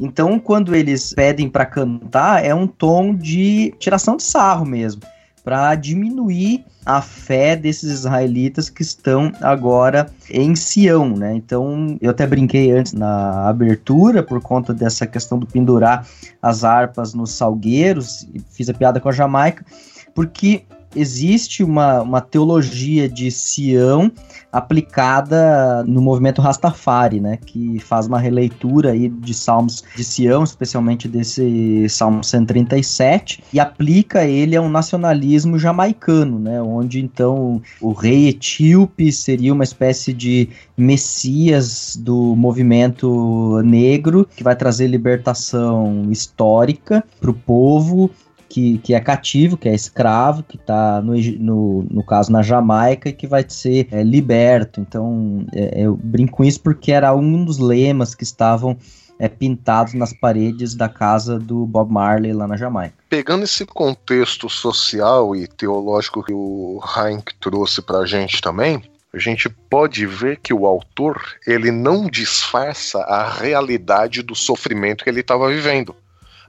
Então, 0.00 0.38
quando 0.38 0.74
eles 0.74 1.14
pedem 1.14 1.48
para 1.48 1.64
cantar, 1.64 2.44
é 2.44 2.54
um 2.54 2.66
tom 2.66 3.14
de 3.14 3.74
tiração 3.78 4.16
de 4.16 4.22
sarro 4.22 4.64
mesmo 4.64 5.02
para 5.46 5.76
diminuir 5.76 6.64
a 6.84 7.00
fé 7.00 7.54
desses 7.54 7.88
israelitas 7.88 8.68
que 8.68 8.82
estão 8.82 9.30
agora 9.40 10.10
em 10.28 10.56
Sião, 10.56 11.16
né? 11.16 11.34
Então, 11.36 11.96
eu 12.00 12.10
até 12.10 12.26
brinquei 12.26 12.72
antes 12.72 12.92
na 12.92 13.48
abertura 13.48 14.24
por 14.24 14.40
conta 14.40 14.74
dessa 14.74 15.06
questão 15.06 15.38
do 15.38 15.46
pendurar 15.46 16.04
as 16.42 16.64
harpas 16.64 17.14
nos 17.14 17.30
salgueiros, 17.30 18.26
fiz 18.50 18.68
a 18.68 18.74
piada 18.74 18.98
com 18.98 19.08
a 19.08 19.12
Jamaica, 19.12 19.64
porque 20.12 20.64
existe 20.94 21.62
uma, 21.62 22.02
uma 22.02 22.20
teologia 22.20 23.08
de 23.08 23.30
Sião 23.30 24.10
aplicada 24.52 25.84
no 25.84 26.00
movimento 26.00 26.40
Rastafari, 26.40 27.20
né, 27.20 27.38
que 27.44 27.78
faz 27.78 28.06
uma 28.06 28.18
releitura 28.18 28.92
aí 28.92 29.08
de 29.08 29.34
salmos 29.34 29.84
de 29.94 30.02
Sião, 30.02 30.44
especialmente 30.44 31.06
desse 31.06 31.86
Salmo 31.88 32.24
137, 32.24 33.44
e 33.52 33.60
aplica 33.60 34.24
ele 34.24 34.56
a 34.56 34.62
um 34.62 34.68
nacionalismo 34.68 35.58
jamaicano, 35.58 36.38
né, 36.38 36.62
onde 36.62 37.00
então 37.00 37.60
o 37.80 37.92
rei 37.92 38.28
etíope 38.28 39.12
seria 39.12 39.52
uma 39.52 39.64
espécie 39.64 40.12
de 40.12 40.48
messias 40.76 41.96
do 41.96 42.34
movimento 42.34 43.60
negro 43.62 44.26
que 44.36 44.42
vai 44.42 44.56
trazer 44.56 44.86
libertação 44.86 46.06
histórica 46.10 47.04
para 47.20 47.30
o 47.30 47.34
povo 47.34 48.10
que, 48.48 48.78
que 48.78 48.94
é 48.94 49.00
cativo, 49.00 49.56
que 49.56 49.68
é 49.68 49.74
escravo, 49.74 50.42
que 50.42 50.56
está, 50.56 51.00
no, 51.00 51.14
no, 51.38 51.86
no 51.90 52.04
caso, 52.04 52.30
na 52.30 52.42
Jamaica, 52.42 53.08
e 53.08 53.12
que 53.12 53.26
vai 53.26 53.44
ser 53.46 53.88
é, 53.90 54.02
liberto. 54.02 54.80
Então, 54.80 55.46
é, 55.52 55.82
eu 55.82 55.96
brinco 55.96 56.38
com 56.38 56.44
isso 56.44 56.60
porque 56.60 56.92
era 56.92 57.14
um 57.14 57.44
dos 57.44 57.58
lemas 57.58 58.14
que 58.14 58.24
estavam 58.24 58.76
é, 59.18 59.28
pintados 59.28 59.94
nas 59.94 60.12
paredes 60.12 60.74
da 60.74 60.88
casa 60.88 61.38
do 61.38 61.66
Bob 61.66 61.92
Marley 61.92 62.32
lá 62.32 62.46
na 62.46 62.56
Jamaica. 62.56 62.94
Pegando 63.08 63.44
esse 63.44 63.64
contexto 63.64 64.48
social 64.48 65.34
e 65.34 65.46
teológico 65.46 66.22
que 66.22 66.32
o 66.32 66.80
Heinck 66.96 67.34
trouxe 67.40 67.80
para 67.82 67.98
a 67.98 68.06
gente 68.06 68.40
também, 68.40 68.82
a 69.12 69.18
gente 69.18 69.48
pode 69.48 70.04
ver 70.06 70.38
que 70.38 70.52
o 70.52 70.66
autor 70.66 71.20
ele 71.46 71.70
não 71.70 72.06
disfarça 72.06 72.98
a 73.00 73.30
realidade 73.30 74.22
do 74.22 74.34
sofrimento 74.34 75.02
que 75.02 75.10
ele 75.10 75.20
estava 75.20 75.48
vivendo. 75.48 75.96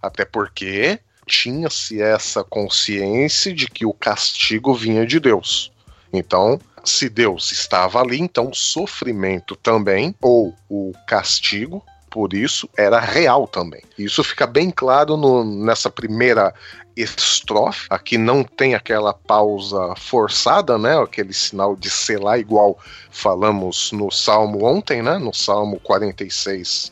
Até 0.02 0.26
porque 0.26 1.00
tinha-se 1.28 2.02
essa 2.02 2.44
consciência 2.44 3.54
de 3.54 3.68
que 3.68 3.86
o 3.86 3.94
castigo 3.94 4.74
vinha 4.74 5.06
de 5.06 5.20
Deus. 5.20 5.72
Então, 6.12 6.60
se 6.84 7.10
Deus 7.10 7.52
estava 7.52 8.00
ali, 8.00 8.20
então 8.20 8.50
o 8.50 8.56
sofrimento 8.56 9.56
também, 9.56 10.16
ou 10.22 10.56
o 10.70 10.94
castigo, 11.06 11.84
por 12.10 12.34
isso, 12.34 12.70
era 12.78 13.00
real 13.00 13.46
também. 13.48 13.82
Isso 13.98 14.24
fica 14.24 14.48
bem 14.48 14.72
claro 14.72 15.18
no, 15.18 15.44
nessa 15.44 15.90
primeira 15.90 16.54
estrofe. 16.96 17.86
Aqui 17.90 18.18
não 18.18 18.44
tem 18.44 18.74
aquela 18.74 19.14
pausa 19.14 19.94
forçada, 19.98 20.78
né? 20.78 20.98
Aquele 20.98 21.34
sinal 21.34 21.76
de 21.76 21.90
selar, 21.90 22.40
igual 22.40 22.80
falamos 23.12 23.92
no 23.92 24.10
Salmo 24.10 24.66
ontem, 24.66 25.04
né? 25.04 25.18
No 25.18 25.34
Salmo 25.34 25.80
46, 25.82 26.92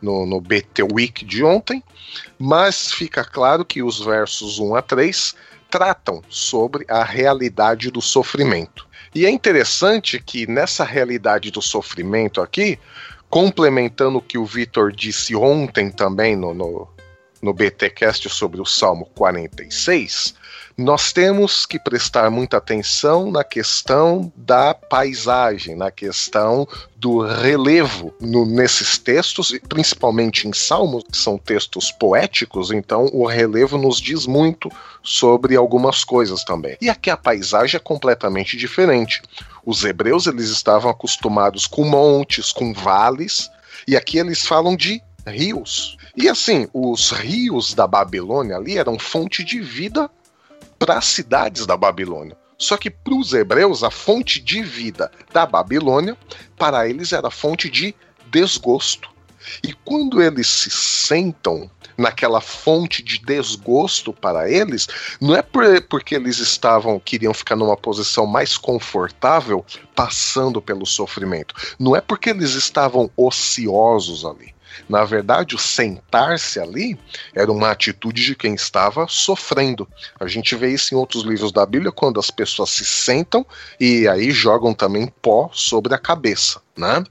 no, 0.00 0.26
no 0.26 0.40
BT 0.40 0.82
Week 0.92 1.24
de 1.24 1.44
ontem, 1.44 1.82
mas 2.38 2.92
fica 2.92 3.24
claro 3.24 3.64
que 3.64 3.82
os 3.82 4.00
versos 4.00 4.58
1 4.58 4.74
a 4.74 4.82
3 4.82 5.34
tratam 5.70 6.22
sobre 6.28 6.84
a 6.88 7.04
realidade 7.04 7.90
do 7.90 8.02
sofrimento. 8.02 8.88
E 9.14 9.26
é 9.26 9.30
interessante 9.30 10.20
que 10.20 10.46
nessa 10.46 10.84
realidade 10.84 11.50
do 11.50 11.62
sofrimento 11.62 12.40
aqui, 12.40 12.78
complementando 13.28 14.18
o 14.18 14.22
que 14.22 14.38
o 14.38 14.44
Vitor 14.44 14.92
disse 14.92 15.34
ontem 15.34 15.90
também 15.90 16.36
no, 16.36 16.52
no, 16.52 16.88
no 17.40 17.52
BTcast 17.52 18.28
sobre 18.28 18.60
o 18.60 18.66
Salmo 18.66 19.06
46, 19.14 20.34
nós 20.76 21.12
temos 21.12 21.66
que 21.66 21.78
prestar 21.78 22.30
muita 22.30 22.56
atenção 22.56 23.30
na 23.30 23.44
questão 23.44 24.32
da 24.34 24.72
paisagem, 24.72 25.76
na 25.76 25.90
questão 25.90 26.66
do 26.96 27.20
relevo 27.20 28.14
no, 28.20 28.46
nesses 28.46 28.96
textos, 28.96 29.52
principalmente 29.68 30.48
em 30.48 30.52
Salmos, 30.52 31.04
que 31.04 31.18
são 31.18 31.36
textos 31.36 31.92
poéticos, 31.92 32.70
então 32.70 33.10
o 33.12 33.26
relevo 33.26 33.76
nos 33.76 34.00
diz 34.00 34.26
muito 34.26 34.70
sobre 35.02 35.54
algumas 35.54 36.02
coisas 36.02 36.44
também. 36.44 36.76
E 36.80 36.88
aqui 36.88 37.10
a 37.10 37.16
paisagem 37.16 37.76
é 37.76 37.80
completamente 37.80 38.56
diferente. 38.56 39.22
Os 39.64 39.84
hebreus 39.84 40.26
eles 40.26 40.48
estavam 40.48 40.90
acostumados 40.90 41.66
com 41.66 41.84
montes, 41.84 42.52
com 42.52 42.72
vales, 42.72 43.50
e 43.86 43.96
aqui 43.96 44.18
eles 44.18 44.46
falam 44.46 44.76
de 44.76 45.02
rios. 45.26 45.98
E 46.16 46.28
assim, 46.28 46.68
os 46.72 47.10
rios 47.10 47.74
da 47.74 47.86
Babilônia 47.86 48.56
ali 48.56 48.76
eram 48.76 48.98
fonte 48.98 49.44
de 49.44 49.60
vida 49.60 50.10
para 50.78 50.98
as 50.98 51.04
cidades 51.04 51.66
da 51.66 51.76
Babilônia. 51.76 52.36
Só 52.58 52.76
que 52.76 52.90
para 52.90 53.14
os 53.14 53.32
hebreus, 53.32 53.82
a 53.82 53.90
fonte 53.90 54.40
de 54.40 54.62
vida 54.62 55.10
da 55.32 55.46
Babilônia, 55.46 56.16
para 56.58 56.88
eles 56.88 57.12
era 57.12 57.30
fonte 57.30 57.70
de 57.70 57.94
desgosto. 58.30 59.08
E 59.64 59.72
quando 59.72 60.20
eles 60.20 60.46
se 60.46 60.70
sentam 60.70 61.70
naquela 61.96 62.40
fonte 62.40 63.02
de 63.02 63.18
desgosto 63.18 64.12
para 64.12 64.50
eles, 64.50 64.88
não 65.20 65.34
é 65.34 65.42
porque 65.42 66.14
eles 66.14 66.38
estavam 66.38 67.00
queriam 67.00 67.32
ficar 67.32 67.56
numa 67.56 67.76
posição 67.76 68.26
mais 68.26 68.56
confortável 68.56 69.64
passando 69.94 70.60
pelo 70.60 70.86
sofrimento. 70.86 71.54
Não 71.78 71.96
é 71.96 72.00
porque 72.00 72.30
eles 72.30 72.50
estavam 72.52 73.10
ociosos 73.16 74.24
ali. 74.24 74.54
Na 74.88 75.04
verdade, 75.04 75.54
o 75.54 75.58
sentar-se 75.58 76.58
ali 76.58 76.98
era 77.34 77.50
uma 77.50 77.70
atitude 77.70 78.24
de 78.24 78.34
quem 78.34 78.54
estava 78.54 79.06
sofrendo. 79.08 79.88
A 80.18 80.26
gente 80.26 80.54
vê 80.54 80.68
isso 80.72 80.94
em 80.94 80.96
outros 80.98 81.24
livros 81.24 81.52
da 81.52 81.64
Bíblia, 81.64 81.92
quando 81.92 82.20
as 82.20 82.30
pessoas 82.30 82.70
se 82.70 82.84
sentam 82.84 83.44
e 83.78 84.08
aí 84.08 84.30
jogam 84.30 84.74
também 84.74 85.12
pó 85.22 85.50
sobre 85.52 85.94
a 85.94 85.98
cabeça, 85.98 86.60
né? 86.76 87.04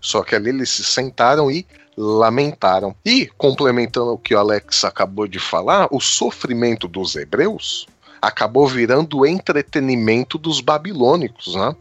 Só 0.00 0.22
que 0.22 0.34
ali 0.34 0.50
eles 0.50 0.70
se 0.70 0.84
sentaram 0.84 1.50
e 1.50 1.66
lamentaram. 1.96 2.94
E, 3.04 3.26
complementando 3.38 4.12
o 4.12 4.18
que 4.18 4.34
o 4.34 4.38
Alex 4.38 4.84
acabou 4.84 5.26
de 5.26 5.38
falar, 5.38 5.88
o 5.90 6.00
sofrimento 6.00 6.88
dos 6.88 7.14
hebreus 7.16 7.86
acabou 8.20 8.66
virando 8.66 9.18
o 9.18 9.26
entretenimento 9.26 10.38
dos 10.38 10.60
babilônicos, 10.60 11.54
né? 11.54 11.76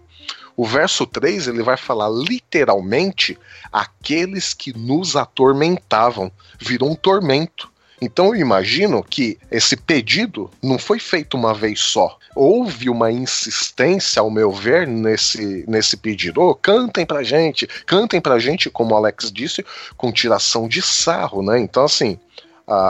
O 0.56 0.66
verso 0.66 1.06
3 1.06 1.48
ele 1.48 1.64
vai 1.64 1.78
falar 1.78 2.10
literalmente 2.10 3.38
aqueles 3.72 4.54
que 4.54 4.78
nos 4.78 5.16
atormentavam. 5.16 6.32
Virou 6.60 6.92
um 6.92 6.96
tormento. 6.96 7.72
Então 8.02 8.28
eu 8.28 8.36
imagino 8.36 9.02
que 9.04 9.38
esse 9.50 9.78
pedido 9.78 10.52
não 10.62 10.78
foi 10.78 11.00
feito 11.00 11.38
uma 11.38 11.54
vez 11.54 11.80
só. 11.80 12.18
Houve 12.36 12.90
uma 12.90 13.12
insistência, 13.12 14.20
ao 14.20 14.30
meu 14.30 14.52
ver, 14.52 14.86
nesse, 14.86 15.64
nesse 15.68 15.96
pedido. 15.96 16.42
Oh, 16.42 16.54
cantem 16.54 17.06
pra 17.06 17.24
gente, 17.24 17.66
cantem 17.86 18.20
pra 18.20 18.40
gente, 18.40 18.70
como 18.70 18.94
o 18.94 18.98
Alex 18.98 19.32
disse, 19.32 19.66
com 19.96 20.12
tiração 20.12 20.68
de 20.68 20.82
sarro, 20.82 21.42
né? 21.42 21.60
Então, 21.60 21.86
assim, 21.86 22.20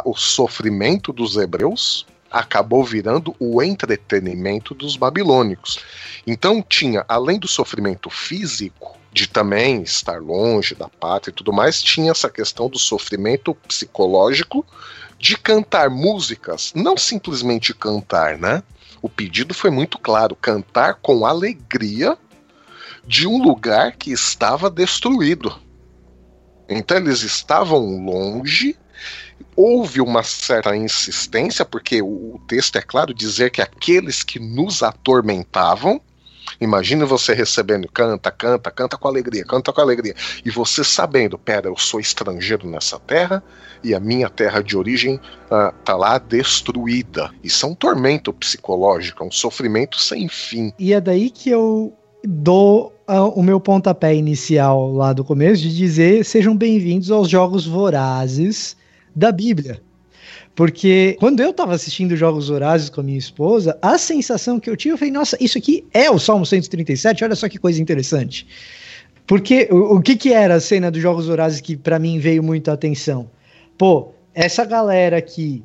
o 0.06 0.16
sofrimento 0.16 1.14
dos 1.14 1.38
hebreus 1.38 2.06
acabou 2.34 2.84
virando 2.84 3.36
o 3.40 3.62
entretenimento 3.62 4.74
dos 4.74 4.98
babilônicos. 4.98 5.80
Então 6.26 6.64
tinha, 6.68 7.06
além 7.08 7.38
do 7.38 7.48
sofrimento 7.48 8.10
físico, 8.10 8.98
de 9.12 9.28
também 9.28 9.84
estar 9.84 10.20
longe 10.20 10.74
da 10.74 10.90
pátria 10.90 11.32
e 11.32 11.36
tudo 11.36 11.54
mais, 11.54 11.80
tinha 11.80 12.10
essa 12.10 12.32
questão 12.32 12.68
do 12.68 12.80
sofrimento 12.80 13.54
psicológico 13.54 14.66
de 15.20 15.38
cantar 15.38 15.92
músicas, 15.92 16.74
não 16.76 16.98
simplesmente 16.98 17.72
cantar, 17.76 18.40
né? 18.40 18.64
O 19.00 19.08
pedido 19.08 19.54
foi 19.54 19.70
muito 19.70 20.00
claro: 20.00 20.36
cantar 20.36 20.96
com 20.96 21.28
alegria 21.28 22.18
de 23.06 23.28
um 23.28 23.38
lugar 23.38 23.96
que 23.96 24.12
estava 24.12 24.70
destruído. 24.72 25.54
Então 26.68 26.98
eles 26.98 27.22
estavam 27.22 28.04
longe 28.04 28.76
houve 29.56 30.02
uma 30.02 30.24
certa 30.24 30.76
insistência, 30.76 31.64
porque 31.66 32.02
o, 32.02 32.40
texto 32.48 32.78
é 32.78 32.82
claro 32.82 33.14
dizer 33.14 33.52
que 33.52 33.62
aqueles 33.62 34.24
que 34.24 34.40
nos 34.40 34.84
atormentavam 34.84 36.02
Imagine 36.60 37.04
você 37.06 37.34
recebendo, 37.34 37.88
canta, 37.88 38.30
canta, 38.32 38.70
canta 38.70 38.98
com 38.98 39.08
alegria, 39.08 39.44
canta 39.44 39.72
com 39.72 39.82
alegria. 39.82 40.14
E 40.46 40.50
você 40.50 40.84
sabendo, 40.84 41.38
pera, 41.38 41.68
eu 41.68 41.78
sou 41.78 42.00
estrangeiro 42.00 42.70
nessa 42.70 43.00
terra 43.00 43.44
e 43.84 43.94
a 43.94 44.00
minha 44.00 44.30
terra 44.30 44.62
de 44.62 44.78
origem 44.78 45.16
uh, 45.16 45.74
tá 45.84 45.96
lá 45.96 46.18
destruída. 46.18 47.32
Isso 47.44 47.66
é 47.66 47.70
um 47.70 47.76
tormento 47.76 48.32
psicológico, 48.34 49.24
é 49.24 49.28
um 49.28 49.32
sofrimento 49.32 50.00
sem 50.00 50.28
fim. 50.30 50.72
E 50.78 50.94
é 50.94 51.02
daí 51.02 51.30
que 51.30 51.50
eu 51.50 51.94
dou 52.24 52.94
uh, 53.08 53.30
o 53.36 53.44
meu 53.44 53.60
pontapé 53.60 54.16
inicial 54.16 54.94
lá 54.94 55.12
do 55.12 55.24
começo 55.24 55.62
de 55.62 55.76
dizer 55.76 56.24
sejam 56.24 56.56
bem-vindos 56.56 57.12
aos 57.12 57.30
jogos 57.30 57.66
vorazes 57.66 58.78
da 59.16 59.32
Bíblia. 59.32 59.82
Porque 60.56 61.16
quando 61.20 61.40
eu 61.40 61.52
tava 61.52 61.74
assistindo 61.74 62.16
Jogos 62.16 62.50
Horazes 62.50 62.90
com 62.90 63.02
a 63.02 63.04
minha 63.04 63.18
esposa, 63.18 63.78
a 63.82 63.98
sensação 63.98 64.60
que 64.60 64.70
eu 64.70 64.78
tive, 64.78 64.98
falei, 64.98 65.12
nossa, 65.12 65.36
isso 65.40 65.58
aqui 65.58 65.84
é 65.94 66.12
o 66.12 66.20
Salmo 66.20 66.46
137, 66.46 67.24
olha 67.24 67.36
só 67.36 67.50
que 67.50 67.58
coisa 67.58 67.82
interessante. 67.82 68.46
Porque 69.26 69.68
o, 69.72 69.96
o 69.96 70.02
que 70.02 70.16
que 70.16 70.32
era 70.32 70.56
a 70.56 70.60
cena 70.60 70.92
dos 70.92 71.02
Jogos 71.02 71.28
Horazes 71.28 71.62
que 71.62 71.76
para 71.76 71.98
mim 71.98 72.20
veio 72.20 72.44
muito 72.44 72.70
a 72.70 72.74
atenção? 72.74 73.30
Pô, 73.78 74.12
essa 74.34 74.64
galera 74.64 75.18
aqui 75.18 75.64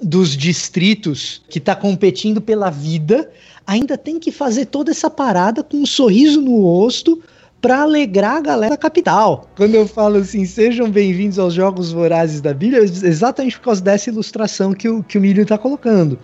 dos 0.00 0.36
distritos 0.36 1.42
que 1.48 1.60
tá 1.60 1.76
competindo 1.76 2.40
pela 2.40 2.70
vida, 2.70 3.30
ainda 3.66 3.98
tem 3.98 4.18
que 4.18 4.32
fazer 4.32 4.66
toda 4.66 4.90
essa 4.90 5.10
parada 5.10 5.62
com 5.62 5.78
um 5.78 5.86
sorriso 5.86 6.40
no 6.40 6.62
rosto, 6.62 7.22
para 7.62 7.82
alegrar 7.82 8.38
a 8.38 8.40
galera 8.40 8.70
da 8.70 8.76
capital. 8.76 9.48
Quando 9.54 9.76
eu 9.76 9.86
falo 9.86 10.18
assim, 10.18 10.44
sejam 10.44 10.90
bem-vindos 10.90 11.38
aos 11.38 11.54
Jogos 11.54 11.92
Vorazes 11.92 12.40
da 12.40 12.52
Bíblia, 12.52 12.80
é 12.80 12.82
exatamente 12.82 13.56
por 13.56 13.66
causa 13.66 13.80
dessa 13.80 14.10
ilustração 14.10 14.72
que 14.72 14.88
o, 14.88 15.00
que 15.00 15.16
o 15.16 15.20
Milho 15.20 15.44
está 15.44 15.56
colocando. 15.56 16.18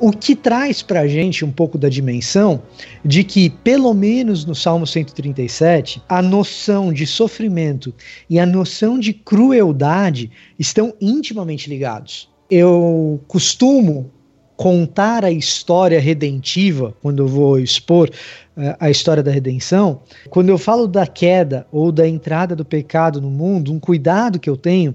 O 0.00 0.10
que 0.10 0.34
traz 0.34 0.82
para 0.82 1.02
a 1.02 1.06
gente 1.06 1.44
um 1.44 1.52
pouco 1.52 1.78
da 1.78 1.88
dimensão 1.88 2.60
de 3.04 3.22
que, 3.22 3.48
pelo 3.48 3.94
menos 3.94 4.44
no 4.44 4.54
Salmo 4.54 4.84
137, 4.84 6.02
a 6.08 6.20
noção 6.20 6.92
de 6.92 7.06
sofrimento 7.06 7.94
e 8.28 8.40
a 8.40 8.44
noção 8.44 8.98
de 8.98 9.12
crueldade 9.12 10.28
estão 10.58 10.92
intimamente 11.00 11.70
ligados. 11.70 12.28
Eu 12.50 13.20
costumo 13.28 14.10
contar 14.60 15.24
a 15.24 15.30
história 15.30 15.98
redentiva, 15.98 16.94
quando 17.00 17.22
eu 17.22 17.26
vou 17.26 17.58
expor 17.58 18.10
uh, 18.10 18.76
a 18.78 18.90
história 18.90 19.22
da 19.22 19.30
redenção, 19.30 20.02
quando 20.28 20.50
eu 20.50 20.58
falo 20.58 20.86
da 20.86 21.06
queda 21.06 21.66
ou 21.72 21.90
da 21.90 22.06
entrada 22.06 22.54
do 22.54 22.62
pecado 22.62 23.22
no 23.22 23.30
mundo, 23.30 23.72
um 23.72 23.80
cuidado 23.80 24.38
que 24.38 24.50
eu 24.50 24.58
tenho 24.58 24.94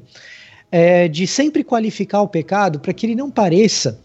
é 0.72 1.08
de 1.08 1.26
sempre 1.26 1.64
qualificar 1.64 2.22
o 2.22 2.28
pecado 2.28 2.80
para 2.80 2.94
que 2.94 3.08
ele 3.08 3.16
não 3.16 3.32
pareça 3.32 4.00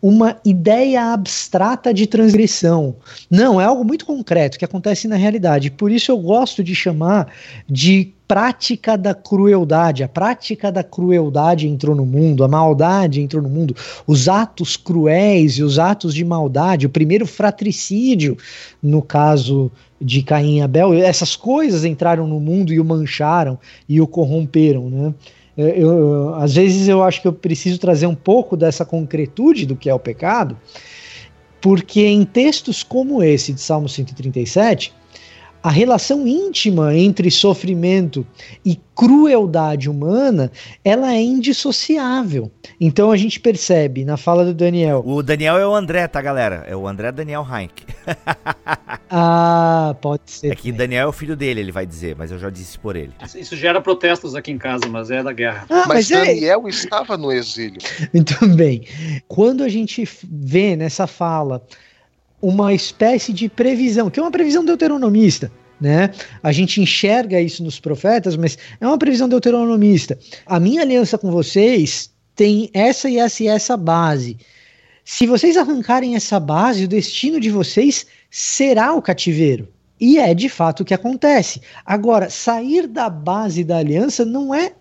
uma 0.00 0.36
ideia 0.44 1.12
abstrata 1.12 1.92
de 1.92 2.06
transgressão. 2.06 2.96
Não, 3.30 3.60
é 3.60 3.64
algo 3.64 3.84
muito 3.84 4.04
concreto 4.04 4.58
que 4.58 4.64
acontece 4.64 5.08
na 5.08 5.16
realidade. 5.16 5.70
Por 5.70 5.90
isso 5.90 6.12
eu 6.12 6.18
gosto 6.18 6.62
de 6.62 6.74
chamar 6.74 7.32
de 7.68 8.12
prática 8.28 8.96
da 8.96 9.14
crueldade. 9.14 10.02
A 10.02 10.08
prática 10.08 10.70
da 10.70 10.82
crueldade 10.82 11.68
entrou 11.68 11.94
no 11.94 12.04
mundo, 12.04 12.44
a 12.44 12.48
maldade 12.48 13.20
entrou 13.20 13.42
no 13.42 13.48
mundo, 13.48 13.74
os 14.06 14.28
atos 14.28 14.76
cruéis 14.76 15.54
e 15.54 15.62
os 15.62 15.78
atos 15.78 16.14
de 16.14 16.24
maldade, 16.24 16.86
o 16.86 16.90
primeiro 16.90 17.26
fratricídio, 17.26 18.36
no 18.82 19.00
caso 19.00 19.70
de 20.00 20.22
Caim 20.22 20.58
e 20.58 20.62
Abel, 20.62 20.92
essas 20.92 21.34
coisas 21.36 21.84
entraram 21.84 22.26
no 22.26 22.38
mundo 22.38 22.72
e 22.72 22.80
o 22.80 22.84
mancharam 22.84 23.58
e 23.88 24.00
o 24.00 24.06
corromperam, 24.06 24.90
né? 24.90 25.14
Eu, 25.56 25.68
eu, 25.68 26.34
às 26.34 26.54
vezes 26.54 26.86
eu 26.86 27.02
acho 27.02 27.22
que 27.22 27.28
eu 27.28 27.32
preciso 27.32 27.78
trazer 27.78 28.06
um 28.06 28.14
pouco 28.14 28.56
dessa 28.56 28.84
concretude 28.84 29.64
do 29.64 29.74
que 29.74 29.88
é 29.88 29.94
o 29.94 29.98
pecado, 29.98 30.56
porque 31.60 32.04
em 32.06 32.24
textos 32.24 32.82
como 32.82 33.22
esse 33.22 33.52
de 33.52 33.60
Salmo 33.60 33.88
137, 33.88 34.92
a 35.66 35.70
relação 35.70 36.28
íntima 36.28 36.94
entre 36.94 37.28
sofrimento 37.28 38.24
e 38.64 38.78
crueldade 38.94 39.90
humana, 39.90 40.52
ela 40.84 41.12
é 41.12 41.20
indissociável. 41.20 42.52
Então 42.80 43.10
a 43.10 43.16
gente 43.16 43.40
percebe 43.40 44.04
na 44.04 44.16
fala 44.16 44.44
do 44.44 44.54
Daniel. 44.54 45.02
O 45.04 45.24
Daniel 45.24 45.58
é 45.58 45.66
o 45.66 45.74
André, 45.74 46.06
tá, 46.06 46.22
galera? 46.22 46.64
É 46.68 46.76
o 46.76 46.86
André 46.86 47.10
Daniel 47.10 47.44
Heinck. 47.44 47.82
ah, 49.10 49.96
pode 50.00 50.30
ser. 50.30 50.52
É 50.52 50.54
que 50.54 50.70
Daniel 50.70 51.06
é 51.06 51.08
o 51.08 51.12
filho 51.12 51.34
dele, 51.34 51.58
ele 51.58 51.72
vai 51.72 51.84
dizer, 51.84 52.14
mas 52.16 52.30
eu 52.30 52.38
já 52.38 52.48
disse 52.48 52.78
por 52.78 52.94
ele. 52.94 53.12
Isso 53.34 53.56
gera 53.56 53.80
protestos 53.80 54.36
aqui 54.36 54.52
em 54.52 54.58
casa, 54.58 54.88
mas 54.88 55.10
é 55.10 55.20
da 55.20 55.32
guerra. 55.32 55.66
Ah, 55.68 55.82
mas, 55.88 56.08
mas 56.08 56.10
é- 56.12 56.26
Daniel 56.26 56.62
é... 56.64 56.70
estava 56.70 57.16
no 57.16 57.32
exílio. 57.32 57.80
Então, 58.14 58.48
bem, 58.54 58.86
quando 59.26 59.64
a 59.64 59.68
gente 59.68 60.08
vê 60.22 60.76
nessa 60.76 61.08
fala 61.08 61.60
uma 62.40 62.74
espécie 62.74 63.32
de 63.32 63.48
previsão, 63.48 64.10
que 64.10 64.20
é 64.20 64.22
uma 64.22 64.30
previsão 64.30 64.64
deuteronomista. 64.64 65.50
Né? 65.80 66.10
A 66.42 66.52
gente 66.52 66.80
enxerga 66.80 67.40
isso 67.40 67.62
nos 67.62 67.78
profetas, 67.78 68.36
mas 68.36 68.56
é 68.80 68.86
uma 68.86 68.98
previsão 68.98 69.28
deuteronomista. 69.28 70.18
A 70.46 70.58
minha 70.58 70.82
aliança 70.82 71.18
com 71.18 71.30
vocês 71.30 72.10
tem 72.34 72.70
essa 72.72 73.08
e 73.08 73.18
essa 73.18 73.42
e 73.42 73.48
essa 73.48 73.76
base. 73.76 74.38
Se 75.04 75.26
vocês 75.26 75.56
arrancarem 75.56 76.16
essa 76.16 76.40
base, 76.40 76.84
o 76.84 76.88
destino 76.88 77.38
de 77.38 77.50
vocês 77.50 78.06
será 78.30 78.92
o 78.92 79.02
cativeiro. 79.02 79.68
E 80.00 80.18
é 80.18 80.34
de 80.34 80.48
fato 80.48 80.80
o 80.80 80.84
que 80.84 80.92
acontece. 80.92 81.60
Agora, 81.84 82.28
sair 82.28 82.86
da 82.86 83.08
base 83.08 83.64
da 83.64 83.78
aliança 83.78 84.24
não 84.24 84.54
é 84.54 84.72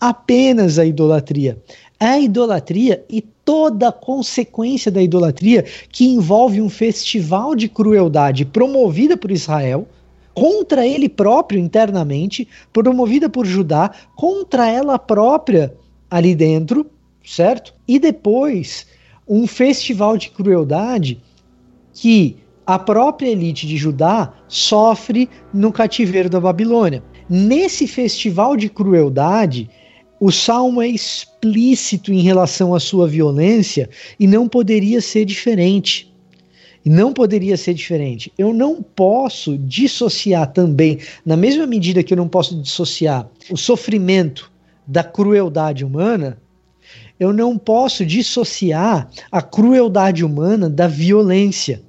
apenas 0.00 0.78
a 0.78 0.86
idolatria. 0.86 1.58
É 2.00 2.06
a 2.06 2.18
idolatria 2.18 3.04
e 3.10 3.22
toda 3.48 3.88
a 3.88 3.92
consequência 3.92 4.92
da 4.92 5.02
idolatria 5.02 5.64
que 5.90 6.04
envolve 6.04 6.60
um 6.60 6.68
festival 6.68 7.54
de 7.54 7.66
crueldade 7.66 8.44
promovida 8.44 9.16
por 9.16 9.30
Israel 9.30 9.88
contra 10.34 10.86
ele 10.86 11.08
próprio 11.08 11.58
internamente, 11.58 12.46
promovida 12.74 13.26
por 13.26 13.46
Judá, 13.46 13.90
contra 14.14 14.68
ela 14.70 14.98
própria 14.98 15.74
ali 16.10 16.34
dentro, 16.34 16.90
certo? 17.24 17.72
E 17.88 17.98
depois 17.98 18.86
um 19.26 19.46
festival 19.46 20.18
de 20.18 20.28
crueldade 20.28 21.18
que 21.94 22.36
a 22.66 22.78
própria 22.78 23.30
elite 23.30 23.66
de 23.66 23.78
Judá 23.78 24.34
sofre 24.46 25.26
no 25.54 25.72
cativeiro 25.72 26.28
da 26.28 26.38
Babilônia. 26.38 27.02
Nesse 27.30 27.86
festival 27.86 28.58
de 28.58 28.68
crueldade, 28.68 29.70
o 30.20 30.32
salmo 30.32 30.82
é 30.82 30.88
explícito 30.88 32.12
em 32.12 32.22
relação 32.22 32.74
à 32.74 32.80
sua 32.80 33.06
violência 33.06 33.88
e 34.18 34.26
não 34.26 34.48
poderia 34.48 35.00
ser 35.00 35.24
diferente. 35.24 36.12
E 36.84 36.90
não 36.90 37.12
poderia 37.12 37.56
ser 37.56 37.74
diferente. 37.74 38.32
Eu 38.38 38.54
não 38.54 38.82
posso 38.82 39.58
dissociar 39.58 40.52
também, 40.52 40.98
na 41.24 41.36
mesma 41.36 41.66
medida 41.66 42.02
que 42.02 42.12
eu 42.12 42.16
não 42.16 42.28
posso 42.28 42.60
dissociar 42.60 43.28
o 43.50 43.56
sofrimento 43.56 44.50
da 44.86 45.04
crueldade 45.04 45.84
humana, 45.84 46.38
eu 47.20 47.32
não 47.32 47.58
posso 47.58 48.06
dissociar 48.06 49.10
a 49.30 49.42
crueldade 49.42 50.24
humana 50.24 50.70
da 50.70 50.86
violência 50.86 51.82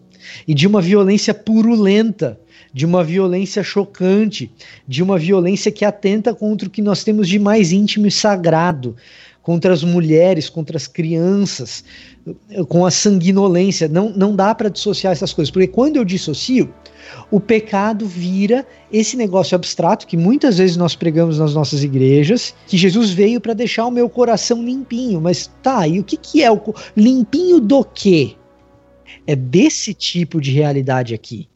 e 0.48 0.54
de 0.54 0.68
uma 0.68 0.82
violência 0.82 1.34
purulenta 1.34 2.40
de 2.74 2.86
uma 2.86 3.04
violência 3.04 3.64
chocante, 3.64 4.52
de 4.88 5.02
uma 5.02 5.18
violência 5.18 5.72
que 5.72 5.84
atenta 5.84 6.34
contra 6.34 6.68
o 6.68 6.72
que 6.72 6.82
nós 6.82 7.04
temos 7.04 7.28
de 7.28 7.40
mais 7.40 7.72
íntimo 7.72 8.08
e 8.08 8.12
sagrado, 8.12 8.96
contra 9.42 9.74
as 9.74 9.84
mulheres, 9.84 10.50
contra 10.50 10.78
as 10.78 10.88
crianças, 10.88 11.84
com 12.68 12.86
a 12.86 12.92
sanguinolência. 12.92 13.88
Não, 13.88 14.10
não 14.10 14.36
dá 14.36 14.54
para 14.54 14.70
dissociar 14.70 15.12
essas 15.12 15.34
coisas, 15.34 15.50
porque 15.50 15.68
quando 15.68 15.96
eu 15.96 16.06
dissocio, 16.06 16.72
o 17.32 17.40
pecado 17.40 18.06
vira 18.06 18.66
esse 18.92 19.18
negócio 19.18 19.56
abstrato 19.56 20.06
que 20.06 20.16
muitas 20.16 20.60
vezes 20.60 20.78
nós 20.78 20.96
pregamos 20.96 21.40
nas 21.40 21.56
nossas 21.56 21.84
igrejas, 21.84 22.54
que 22.68 22.78
Jesus 22.78 23.10
veio 23.10 23.42
para 23.42 23.56
deixar 23.56 23.88
o 23.88 23.92
meu 23.92 24.08
coração 24.08 24.64
limpinho. 24.64 25.20
Mas 25.20 25.50
tá, 25.64 25.88
e 25.88 26.00
o 26.00 26.04
que, 26.04 26.18
que 26.18 26.44
é 26.44 26.52
o 26.52 26.62
limpinho 26.96 27.60
do 27.60 27.84
quê? 27.84 28.36
É 29.26 29.36
desse 29.36 29.96
tipo 29.96 30.40
de 30.40 30.52
realidade 30.52 31.16
aqui. 31.16 31.49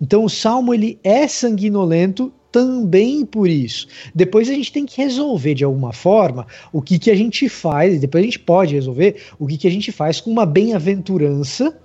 Então 0.00 0.24
o 0.24 0.30
salmo 0.30 0.74
ele 0.74 0.98
é 1.02 1.26
sanguinolento 1.26 2.32
também 2.52 3.24
por 3.24 3.48
isso. 3.48 3.86
Depois 4.14 4.48
a 4.48 4.52
gente 4.52 4.72
tem 4.72 4.86
que 4.86 5.00
resolver 5.00 5.54
de 5.54 5.64
alguma 5.64 5.92
forma 5.92 6.46
o 6.72 6.80
que, 6.80 6.98
que 6.98 7.10
a 7.10 7.14
gente 7.14 7.48
faz, 7.48 8.00
depois 8.00 8.22
a 8.22 8.24
gente 8.24 8.38
pode 8.38 8.74
resolver 8.74 9.16
o 9.38 9.46
que, 9.46 9.58
que 9.58 9.68
a 9.68 9.70
gente 9.70 9.92
faz 9.92 10.20
com 10.20 10.30
uma 10.30 10.46
bem-aventurança 10.46 11.76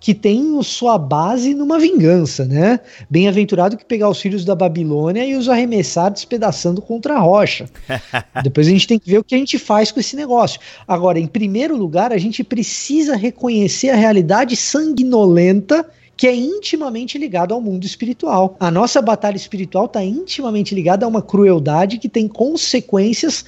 que 0.00 0.14
tem 0.14 0.62
sua 0.62 0.96
base 0.96 1.54
numa 1.54 1.78
vingança, 1.78 2.44
né? 2.44 2.80
Bem-aventurado 3.10 3.76
que 3.76 3.84
pegar 3.84 4.08
os 4.08 4.20
filhos 4.20 4.44
da 4.44 4.54
Babilônia 4.54 5.24
e 5.26 5.34
os 5.34 5.48
arremessar 5.48 6.10
despedaçando 6.10 6.80
contra 6.80 7.16
a 7.16 7.18
rocha. 7.18 7.68
Depois 8.42 8.66
a 8.66 8.70
gente 8.70 8.86
tem 8.86 8.98
que 8.98 9.10
ver 9.10 9.18
o 9.18 9.24
que 9.24 9.34
a 9.34 9.38
gente 9.38 9.58
faz 9.58 9.90
com 9.90 10.00
esse 10.00 10.14
negócio. 10.14 10.60
Agora, 10.86 11.18
em 11.18 11.26
primeiro 11.26 11.76
lugar, 11.76 12.12
a 12.12 12.18
gente 12.18 12.44
precisa 12.44 13.16
reconhecer 13.16 13.90
a 13.90 13.96
realidade 13.96 14.56
sanguinolenta 14.56 15.84
que 16.18 16.26
é 16.26 16.34
intimamente 16.34 17.16
ligado 17.16 17.54
ao 17.54 17.60
mundo 17.60 17.86
espiritual. 17.86 18.56
A 18.58 18.72
nossa 18.72 19.00
batalha 19.00 19.36
espiritual 19.36 19.84
está 19.84 20.04
intimamente 20.04 20.74
ligada 20.74 21.06
a 21.06 21.08
uma 21.08 21.22
crueldade 21.22 21.96
que 21.96 22.08
tem 22.08 22.26
consequências 22.26 23.44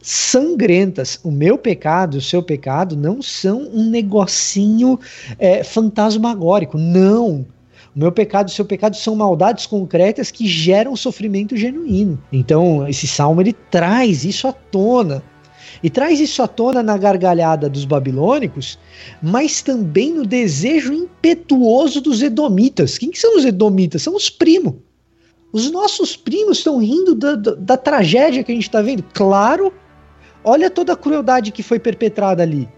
sangrentas. 0.00 1.20
O 1.22 1.30
meu 1.30 1.58
pecado, 1.58 2.14
o 2.16 2.22
seu 2.22 2.42
pecado, 2.42 2.96
não 2.96 3.20
são 3.20 3.60
um 3.74 3.90
negocinho 3.90 4.98
é, 5.38 5.62
fantasmagórico. 5.62 6.78
Não. 6.78 7.44
O 7.94 7.98
meu 7.98 8.10
pecado 8.10 8.48
e 8.48 8.52
o 8.52 8.54
seu 8.54 8.64
pecado 8.64 8.96
são 8.96 9.14
maldades 9.14 9.66
concretas 9.66 10.30
que 10.30 10.46
geram 10.46 10.96
sofrimento 10.96 11.58
genuíno. 11.58 12.18
Então, 12.32 12.88
esse 12.88 13.06
salmo 13.06 13.42
ele 13.42 13.52
traz 13.52 14.24
isso 14.24 14.48
à 14.48 14.52
tona. 14.52 15.22
E 15.82 15.90
traz 15.90 16.20
isso 16.20 16.42
à 16.42 16.48
tona 16.48 16.82
na 16.82 16.96
gargalhada 16.96 17.68
dos 17.68 17.84
babilônicos, 17.84 18.78
mas 19.22 19.62
também 19.62 20.12
no 20.12 20.26
desejo 20.26 20.92
impetuoso 20.92 22.00
dos 22.00 22.22
edomitas. 22.22 22.98
Quem 22.98 23.10
que 23.10 23.18
são 23.18 23.36
os 23.36 23.44
edomitas? 23.44 24.02
São 24.02 24.14
os 24.14 24.28
primos. 24.28 24.74
Os 25.52 25.70
nossos 25.70 26.16
primos 26.16 26.58
estão 26.58 26.78
rindo 26.78 27.14
da, 27.14 27.34
da, 27.34 27.54
da 27.54 27.76
tragédia 27.76 28.44
que 28.44 28.52
a 28.52 28.54
gente 28.54 28.68
está 28.68 28.82
vendo. 28.82 29.02
Claro, 29.14 29.72
olha 30.44 30.70
toda 30.70 30.92
a 30.92 30.96
crueldade 30.96 31.52
que 31.52 31.62
foi 31.62 31.78
perpetrada 31.78 32.42
ali. 32.42 32.68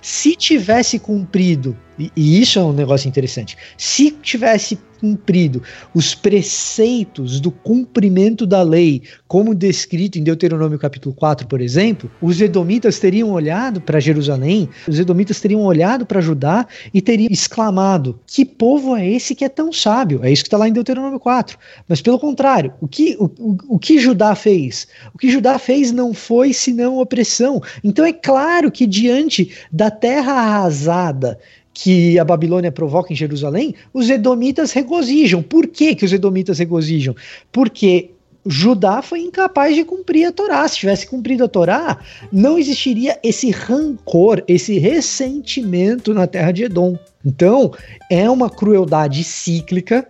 Se 0.00 0.34
tivesse 0.34 0.98
cumprido, 0.98 1.76
e, 2.00 2.12
e 2.16 2.40
isso 2.40 2.58
é 2.58 2.62
um 2.62 2.72
negócio 2.72 3.08
interessante, 3.08 3.56
se 3.76 4.10
tivesse 4.10 4.78
cumprido 5.00 5.62
os 5.94 6.14
preceitos 6.14 7.40
do 7.40 7.50
cumprimento 7.50 8.46
da 8.46 8.62
lei, 8.62 9.02
como 9.26 9.54
descrito 9.54 10.18
em 10.18 10.22
Deuteronômio 10.22 10.78
capítulo 10.78 11.14
4, 11.14 11.46
por 11.46 11.60
exemplo, 11.60 12.10
os 12.20 12.40
edomitas 12.40 12.98
teriam 12.98 13.30
olhado 13.30 13.80
para 13.80 13.98
Jerusalém, 13.98 14.68
os 14.86 14.98
edomitas 14.98 15.40
teriam 15.40 15.62
olhado 15.62 16.04
para 16.04 16.20
Judá 16.20 16.66
e 16.92 17.00
teriam 17.00 17.30
exclamado: 17.30 18.20
Que 18.26 18.44
povo 18.44 18.94
é 18.94 19.08
esse 19.08 19.34
que 19.34 19.44
é 19.44 19.48
tão 19.48 19.72
sábio? 19.72 20.20
É 20.22 20.30
isso 20.30 20.42
que 20.42 20.48
está 20.48 20.58
lá 20.58 20.68
em 20.68 20.72
Deuteronômio 20.72 21.18
4. 21.18 21.56
Mas 21.88 22.02
pelo 22.02 22.18
contrário, 22.18 22.74
o 22.80 22.86
que, 22.86 23.16
o, 23.18 23.24
o, 23.24 23.56
o 23.76 23.78
que 23.78 23.98
Judá 23.98 24.34
fez? 24.34 24.86
O 25.14 25.18
que 25.18 25.30
Judá 25.30 25.58
fez 25.58 25.92
não 25.92 26.12
foi 26.12 26.52
senão 26.52 26.98
opressão. 26.98 27.62
Então 27.82 28.04
é 28.04 28.12
claro 28.12 28.70
que 28.70 28.86
diante 28.86 29.50
da 29.72 29.90
terra 29.90 30.32
arrasada, 30.32 31.38
que 31.82 32.18
a 32.18 32.24
Babilônia 32.26 32.70
provoca 32.70 33.10
em 33.10 33.16
Jerusalém, 33.16 33.74
os 33.94 34.10
edomitas 34.10 34.70
regozijam. 34.70 35.42
Por 35.42 35.66
que, 35.66 35.94
que 35.94 36.04
os 36.04 36.12
edomitas 36.12 36.58
regozijam? 36.58 37.16
Porque 37.50 38.10
Judá 38.44 39.00
foi 39.00 39.20
incapaz 39.20 39.74
de 39.74 39.82
cumprir 39.82 40.26
a 40.26 40.32
Torá. 40.32 40.68
Se 40.68 40.76
tivesse 40.76 41.06
cumprido 41.06 41.42
a 41.42 41.48
Torá, 41.48 41.98
não 42.30 42.58
existiria 42.58 43.18
esse 43.22 43.50
rancor, 43.50 44.44
esse 44.46 44.78
ressentimento 44.78 46.12
na 46.12 46.26
terra 46.26 46.52
de 46.52 46.64
Edom. 46.64 46.98
Então, 47.24 47.72
é 48.10 48.28
uma 48.28 48.50
crueldade 48.50 49.24
cíclica 49.24 50.06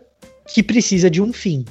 que 0.52 0.64
precisa 0.64 1.08
de 1.08 1.22
um 1.22 1.32
fim. 1.32 1.64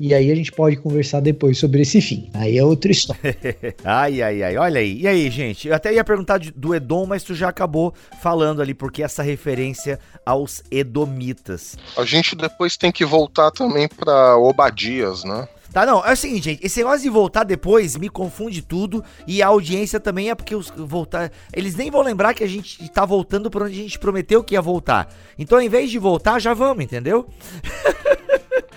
E 0.00 0.14
aí 0.14 0.30
a 0.30 0.34
gente 0.34 0.52
pode 0.52 0.76
conversar 0.76 1.18
depois 1.18 1.58
sobre 1.58 1.82
esse 1.82 2.00
fim. 2.00 2.30
Aí 2.32 2.56
é 2.56 2.64
outra 2.64 2.92
história. 2.92 3.36
ai, 3.84 4.22
ai, 4.22 4.42
ai. 4.44 4.56
Olha 4.56 4.80
aí. 4.80 5.00
E 5.00 5.08
aí, 5.08 5.28
gente? 5.28 5.66
Eu 5.66 5.74
até 5.74 5.92
ia 5.92 6.04
perguntar 6.04 6.38
de, 6.38 6.52
do 6.52 6.72
Edom, 6.72 7.04
mas 7.04 7.24
tu 7.24 7.34
já 7.34 7.48
acabou 7.48 7.92
falando 8.22 8.62
ali, 8.62 8.74
porque 8.74 9.02
essa 9.02 9.24
referência 9.24 9.98
aos 10.24 10.62
Edomitas. 10.70 11.76
A 11.96 12.04
gente 12.04 12.36
depois 12.36 12.76
tem 12.76 12.92
que 12.92 13.04
voltar 13.04 13.50
também 13.50 13.88
para 13.88 14.36
Obadias, 14.36 15.24
né? 15.24 15.48
Tá, 15.72 15.84
não, 15.84 16.04
é 16.04 16.12
o 16.12 16.16
seguinte, 16.16 16.44
gente, 16.44 16.64
esse 16.64 16.78
negócio 16.78 17.02
de 17.02 17.10
voltar 17.10 17.44
depois 17.44 17.94
me 17.96 18.08
confunde 18.08 18.62
tudo 18.62 19.04
e 19.26 19.42
a 19.42 19.48
audiência 19.48 20.00
também 20.00 20.30
é 20.30 20.34
porque 20.34 20.54
os 20.54 20.70
voltar, 20.70 21.30
eles 21.52 21.74
nem 21.74 21.90
vão 21.90 22.00
lembrar 22.00 22.32
que 22.32 22.42
a 22.42 22.48
gente 22.48 22.88
tá 22.90 23.04
voltando 23.04 23.50
para 23.50 23.66
onde 23.66 23.78
a 23.78 23.82
gente 23.82 23.98
prometeu 23.98 24.42
que 24.42 24.54
ia 24.54 24.62
voltar. 24.62 25.12
Então, 25.38 25.58
ao 25.58 25.62
invés 25.62 25.90
de 25.90 25.98
voltar, 25.98 26.38
já 26.38 26.54
vamos, 26.54 26.84
entendeu? 26.84 27.28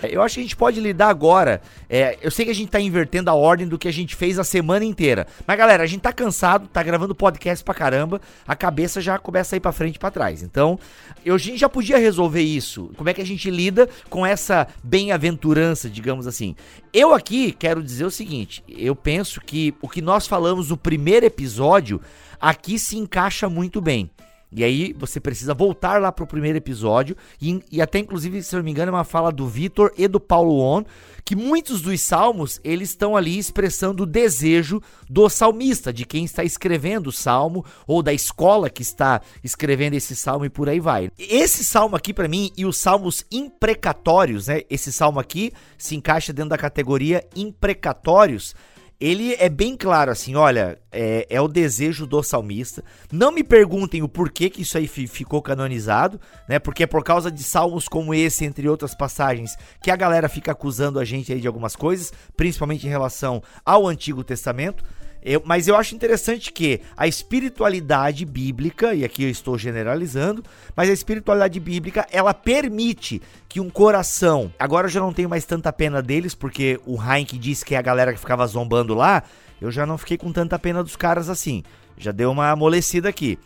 Eu 0.08 0.22
acho 0.22 0.34
que 0.34 0.40
a 0.40 0.42
gente 0.44 0.56
pode 0.56 0.80
lidar 0.80 1.08
agora. 1.08 1.60
É, 1.88 2.18
eu 2.22 2.30
sei 2.30 2.44
que 2.44 2.50
a 2.50 2.54
gente 2.54 2.70
tá 2.70 2.80
invertendo 2.80 3.30
a 3.30 3.34
ordem 3.34 3.66
do 3.66 3.78
que 3.78 3.88
a 3.88 3.92
gente 3.92 4.14
fez 4.16 4.38
a 4.38 4.44
semana 4.44 4.84
inteira. 4.84 5.26
Mas, 5.46 5.58
galera, 5.58 5.82
a 5.82 5.86
gente 5.86 6.00
tá 6.00 6.12
cansado, 6.12 6.68
tá 6.68 6.82
gravando 6.82 7.14
podcast 7.14 7.64
pra 7.64 7.74
caramba. 7.74 8.20
A 8.46 8.56
cabeça 8.56 9.00
já 9.00 9.18
começa 9.18 9.54
a 9.54 9.58
ir 9.58 9.60
pra 9.60 9.72
frente 9.72 9.96
e 9.96 9.98
pra 9.98 10.10
trás. 10.10 10.42
Então, 10.42 10.78
eu, 11.24 11.34
a 11.34 11.38
gente 11.38 11.58
já 11.58 11.68
podia 11.68 11.98
resolver 11.98 12.42
isso. 12.42 12.90
Como 12.96 13.08
é 13.08 13.14
que 13.14 13.22
a 13.22 13.26
gente 13.26 13.50
lida 13.50 13.88
com 14.08 14.26
essa 14.26 14.66
bem-aventurança, 14.82 15.88
digamos 15.88 16.26
assim. 16.26 16.54
Eu 16.92 17.14
aqui 17.14 17.52
quero 17.52 17.82
dizer 17.82 18.04
o 18.04 18.10
seguinte: 18.10 18.62
eu 18.68 18.94
penso 18.94 19.40
que 19.40 19.74
o 19.80 19.88
que 19.88 20.02
nós 20.02 20.26
falamos 20.26 20.70
no 20.70 20.76
primeiro 20.76 21.26
episódio 21.26 22.00
aqui 22.40 22.78
se 22.78 22.96
encaixa 22.96 23.48
muito 23.48 23.80
bem. 23.80 24.10
E 24.54 24.62
aí 24.62 24.92
você 24.92 25.18
precisa 25.18 25.54
voltar 25.54 26.00
lá 26.00 26.12
para 26.12 26.24
o 26.24 26.26
primeiro 26.26 26.58
episódio, 26.58 27.16
e, 27.40 27.62
e, 27.70 27.80
até 27.80 27.98
inclusive, 27.98 28.42
se 28.42 28.54
não 28.54 28.62
me 28.62 28.70
engano, 28.70 28.90
é 28.90 28.94
uma 28.94 29.04
fala 29.04 29.32
do 29.32 29.48
Vitor 29.48 29.92
e 29.96 30.06
do 30.06 30.20
Paulo 30.20 30.58
On, 30.58 30.84
que 31.24 31.34
muitos 31.34 31.80
dos 31.80 32.00
salmos, 32.00 32.60
eles 32.62 32.90
estão 32.90 33.16
ali 33.16 33.38
expressando 33.38 34.02
o 34.02 34.06
desejo 34.06 34.82
do 35.08 35.28
salmista, 35.28 35.92
de 35.92 36.04
quem 36.04 36.24
está 36.24 36.44
escrevendo 36.44 37.06
o 37.06 37.12
salmo, 37.12 37.64
ou 37.86 38.02
da 38.02 38.12
escola 38.12 38.68
que 38.68 38.82
está 38.82 39.22
escrevendo 39.42 39.94
esse 39.94 40.14
salmo 40.14 40.44
e 40.44 40.50
por 40.50 40.68
aí 40.68 40.80
vai. 40.80 41.10
Esse 41.18 41.64
salmo 41.64 41.96
aqui 41.96 42.12
para 42.12 42.28
mim, 42.28 42.50
e 42.56 42.66
os 42.66 42.76
salmos 42.76 43.24
imprecatórios, 43.30 44.48
né, 44.48 44.62
esse 44.68 44.92
salmo 44.92 45.18
aqui 45.20 45.52
se 45.78 45.96
encaixa 45.96 46.32
dentro 46.32 46.50
da 46.50 46.58
categoria 46.58 47.24
imprecatórios, 47.34 48.54
ele 49.02 49.34
é 49.40 49.48
bem 49.48 49.76
claro 49.76 50.12
assim, 50.12 50.36
olha, 50.36 50.78
é, 50.92 51.26
é, 51.28 51.40
o 51.40 51.48
desejo 51.48 52.06
do 52.06 52.22
salmista. 52.22 52.84
Não 53.10 53.32
me 53.32 53.42
perguntem 53.42 54.00
o 54.00 54.08
porquê 54.08 54.48
que 54.48 54.62
isso 54.62 54.78
aí 54.78 54.86
ficou 54.86 55.42
canonizado, 55.42 56.20
né? 56.48 56.60
Porque 56.60 56.84
é 56.84 56.86
por 56.86 57.02
causa 57.02 57.28
de 57.28 57.42
salmos 57.42 57.88
como 57.88 58.14
esse, 58.14 58.44
entre 58.44 58.68
outras 58.68 58.94
passagens, 58.94 59.56
que 59.82 59.90
a 59.90 59.96
galera 59.96 60.28
fica 60.28 60.52
acusando 60.52 61.00
a 61.00 61.04
gente 61.04 61.32
aí 61.32 61.40
de 61.40 61.48
algumas 61.48 61.74
coisas, 61.74 62.12
principalmente 62.36 62.86
em 62.86 62.90
relação 62.90 63.42
ao 63.66 63.88
Antigo 63.88 64.22
Testamento. 64.22 64.84
Eu, 65.24 65.42
mas 65.44 65.68
eu 65.68 65.76
acho 65.76 65.94
interessante 65.94 66.52
que 66.52 66.80
a 66.96 67.06
espiritualidade 67.06 68.24
bíblica, 68.24 68.92
e 68.94 69.04
aqui 69.04 69.24
eu 69.24 69.30
estou 69.30 69.56
generalizando, 69.56 70.42
mas 70.76 70.90
a 70.90 70.92
espiritualidade 70.92 71.60
bíblica, 71.60 72.06
ela 72.10 72.34
permite 72.34 73.22
que 73.48 73.60
um 73.60 73.70
coração. 73.70 74.52
Agora 74.58 74.86
eu 74.86 74.90
já 74.90 75.00
não 75.00 75.12
tenho 75.12 75.28
mais 75.28 75.44
tanta 75.44 75.72
pena 75.72 76.02
deles, 76.02 76.34
porque 76.34 76.80
o 76.84 76.96
Heinck 77.00 77.38
disse 77.38 77.64
que 77.64 77.74
é 77.74 77.78
a 77.78 77.82
galera 77.82 78.12
que 78.12 78.18
ficava 78.18 78.46
zombando 78.46 78.94
lá. 78.94 79.22
Eu 79.60 79.70
já 79.70 79.86
não 79.86 79.96
fiquei 79.96 80.18
com 80.18 80.32
tanta 80.32 80.58
pena 80.58 80.82
dos 80.82 80.96
caras 80.96 81.28
assim. 81.28 81.62
Já 81.96 82.10
deu 82.10 82.30
uma 82.30 82.50
amolecida 82.50 83.08
aqui 83.08 83.38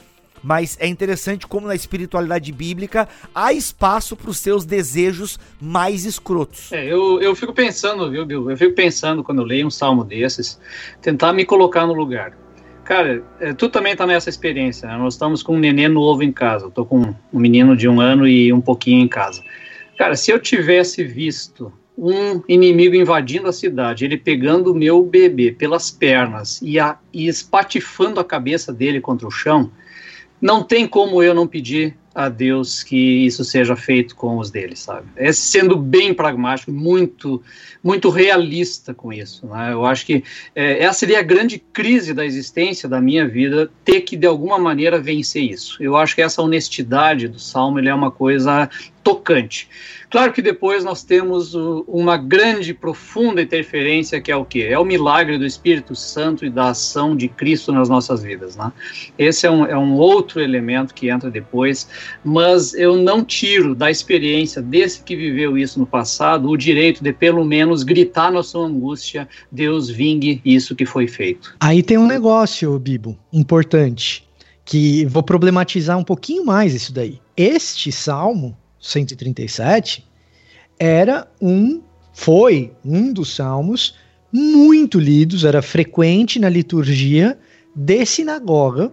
mas 0.43 0.77
é 0.81 0.87
interessante 0.87 1.47
como 1.47 1.67
na 1.67 1.75
espiritualidade 1.75 2.53
bíblica 2.53 3.09
há 3.35 3.53
espaço 3.53 4.17
para 4.17 4.31
os 4.31 4.39
seus 4.39 4.65
desejos 4.65 5.39
mais 5.61 6.05
escrotos. 6.05 6.73
É, 6.73 6.85
eu, 6.85 7.21
eu 7.21 7.35
fico 7.35 7.53
pensando, 7.53 8.11
viu, 8.11 8.25
Bill? 8.25 8.51
Eu 8.51 8.57
fico 8.57 8.75
pensando 8.75 9.23
quando 9.23 9.43
eu 9.43 9.47
leio 9.47 9.67
um 9.67 9.71
salmo 9.71 10.05
desses, 10.05 10.61
tentar 11.01 11.33
me 11.33 11.45
colocar 11.45 11.87
no 11.87 11.95
lugar. 11.95 12.37
Cara, 12.85 13.25
é, 13.41 13.53
tu 13.53 13.69
também 13.69 13.93
está 13.93 14.07
nessa 14.07 14.31
experiência, 14.31 14.89
né? 14.89 14.97
Nós 14.97 15.15
estamos 15.15 15.43
com 15.43 15.57
um 15.57 15.59
neném 15.59 15.89
novo 15.89 16.23
em 16.23 16.31
casa. 16.31 16.67
Eu 16.67 16.71
tô 16.71 16.87
com 16.87 17.15
um 17.33 17.39
menino 17.39 17.77
de 17.77 17.89
um 17.89 18.01
ano 18.01 18.29
e 18.29 18.53
um 18.53 18.61
pouquinho 18.61 19.03
em 19.03 19.09
casa. 19.09 19.43
Cara, 19.99 20.15
se 20.15 20.31
eu 20.31 20.39
tivesse 20.39 21.03
visto 21.03 21.73
um 21.99 22.43
inimigo 22.47 22.95
invadindo 22.95 23.49
a 23.49 23.53
cidade, 23.53 24.05
ele 24.05 24.17
pegando 24.17 24.71
o 24.71 24.75
meu 24.75 25.03
bebê 25.03 25.51
pelas 25.51 25.91
pernas 25.91 26.61
e, 26.63 26.79
a, 26.79 26.99
e 27.13 27.27
espatifando 27.27 28.21
a 28.21 28.25
cabeça 28.25 28.73
dele 28.73 29.01
contra 29.01 29.27
o 29.27 29.31
chão, 29.31 29.71
não 30.41 30.63
tem 30.63 30.87
como 30.87 31.23
eu 31.23 31.35
não 31.35 31.47
pedir 31.47 31.97
a 32.17 32.31
Deus 32.31 32.83
que 32.83 33.27
isso 33.27 33.45
seja 33.45 33.77
feito 33.77 34.17
com 34.17 34.39
os 34.39 34.51
deles, 34.51 34.79
sabe? 34.79 35.07
É 35.17 35.31
sendo 35.33 35.77
bem 35.77 36.15
pragmático, 36.15 36.73
muito, 36.73 37.43
muito 37.85 38.09
realista 38.09 38.95
com 38.95 39.13
isso. 39.13 39.47
Né? 39.47 39.75
Eu 39.75 39.85
acho 39.85 40.07
que 40.07 40.25
é, 40.55 40.83
essa 40.83 41.01
seria 41.01 41.19
a 41.19 41.23
grande 41.23 41.59
crise 41.59 42.15
da 42.15 42.25
existência 42.25 42.89
da 42.89 43.03
minha 43.03 43.29
vida, 43.29 43.71
ter 43.85 44.01
que 44.01 44.17
de 44.17 44.27
alguma 44.27 44.59
maneira 44.59 44.99
vencer 44.99 45.43
isso. 45.43 45.77
Eu 45.79 45.95
acho 45.95 46.15
que 46.15 46.23
essa 46.23 46.41
honestidade 46.41 47.29
do 47.29 47.39
Salmo 47.39 47.81
é 47.81 47.95
uma 47.95 48.11
coisa 48.11 48.71
tocante. 49.07 49.69
Claro 50.11 50.33
que 50.33 50.43
depois 50.43 50.83
nós 50.83 51.05
temos 51.05 51.55
uma 51.55 52.17
grande, 52.17 52.75
profunda 52.75 53.41
interferência 53.41 54.21
que 54.21 54.33
é 54.33 54.37
o 54.37 54.45
que? 54.45 54.65
É 54.65 54.77
o 54.77 54.85
milagre 54.85 55.39
do 55.39 55.47
Espírito 55.47 55.95
Santo 55.95 56.45
e 56.45 56.51
da 56.51 56.71
ação 56.71 57.15
de 57.15 57.29
Cristo 57.29 57.71
nas 57.71 57.89
nossas 57.89 58.25
vidas. 58.25 58.57
Né? 58.57 58.73
Esse 59.17 59.47
é 59.47 59.51
um, 59.51 59.65
é 59.65 59.79
um 59.79 59.95
outro 59.95 60.41
elemento 60.41 60.93
que 60.93 61.09
entra 61.09 61.31
depois, 61.31 61.89
mas 62.25 62.75
eu 62.75 62.97
não 62.97 63.23
tiro 63.23 63.77
da 63.77 63.93
experiência 63.93 64.61
desse 64.61 65.05
que 65.05 65.15
viveu 65.15 65.57
isso 65.57 65.79
no 65.79 65.87
passado 65.87 66.51
o 66.51 66.57
direito 66.57 67.01
de 67.01 67.13
pelo 67.13 67.45
menos 67.45 67.85
gritar 67.85 68.33
na 68.33 68.43
sua 68.43 68.67
angústia: 68.67 69.29
Deus 69.53 69.89
vingue 69.89 70.41
isso 70.45 70.75
que 70.75 70.85
foi 70.85 71.07
feito. 71.07 71.55
Aí 71.61 71.81
tem 71.81 71.97
um 71.97 72.09
negócio, 72.09 72.77
Bibo, 72.77 73.17
importante, 73.33 74.27
que 74.65 75.07
vou 75.07 75.23
problematizar 75.23 75.97
um 75.97 76.05
pouquinho 76.05 76.45
mais 76.45 76.75
isso 76.75 76.93
daí. 76.93 77.21
Este 77.37 77.93
salmo 77.93 78.57
137, 78.87 80.07
era 80.79 81.27
um, 81.41 81.83
foi 82.13 82.73
um 82.85 83.13
dos 83.13 83.35
salmos 83.35 83.95
muito 84.33 84.99
lidos, 84.99 85.45
era 85.45 85.63
frequente 85.63 86.39
na 86.39 86.49
liturgia 86.49 87.39
de 87.75 88.05
sinagoga 88.07 88.93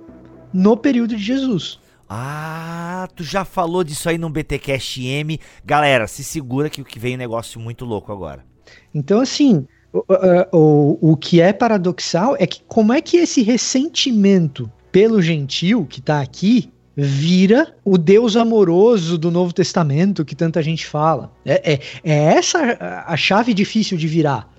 no 0.53 0.75
período 0.75 1.15
de 1.15 1.23
Jesus. 1.23 1.79
Ah, 2.09 3.07
tu 3.15 3.23
já 3.23 3.43
falou 3.45 3.83
disso 3.83 4.09
aí 4.09 4.17
no 4.17 4.29
BTcast 4.29 5.05
M. 5.05 5.39
Galera, 5.65 6.07
se 6.07 6.23
segura 6.23 6.69
que 6.69 6.81
o 6.81 6.85
que 6.85 6.99
vem 6.99 7.13
é 7.13 7.15
um 7.15 7.19
negócio 7.19 7.59
muito 7.59 7.85
louco 7.85 8.11
agora. 8.11 8.45
Então, 8.93 9.19
assim, 9.19 9.65
O, 9.93 10.03
o, 10.51 11.11
o 11.11 11.15
que 11.15 11.39
é 11.39 11.53
paradoxal 11.53 12.35
é 12.39 12.47
que 12.47 12.63
como 12.67 12.91
é 12.91 12.99
que 12.99 13.17
esse 13.17 13.43
ressentimento 13.43 14.67
pelo 14.91 15.21
gentil 15.21 15.85
que 15.85 15.99
está 15.99 16.19
aqui 16.19 16.72
vira 16.95 17.75
o 17.83 17.97
Deus 17.97 18.35
amoroso 18.35 19.17
do 19.17 19.31
Novo 19.31 19.53
Testamento 19.53 20.23
que 20.23 20.35
tanta 20.35 20.61
gente 20.61 20.85
fala. 20.85 21.31
É, 21.45 21.73
é, 21.73 21.79
é 22.03 22.23
essa 22.35 22.77
a 23.07 23.17
chave 23.17 23.53
difícil 23.53 23.97
de 23.97 24.07
virar. 24.07 24.49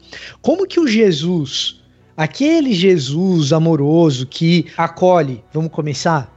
Como 0.43 0.67
que 0.67 0.81
o 0.81 0.87
Jesus, 0.87 1.81
aquele 2.17 2.73
Jesus 2.73 3.53
amoroso 3.53 4.27
que 4.27 4.67
acolhe, 4.77 5.43
vamos 5.53 5.71
começar 5.71 6.33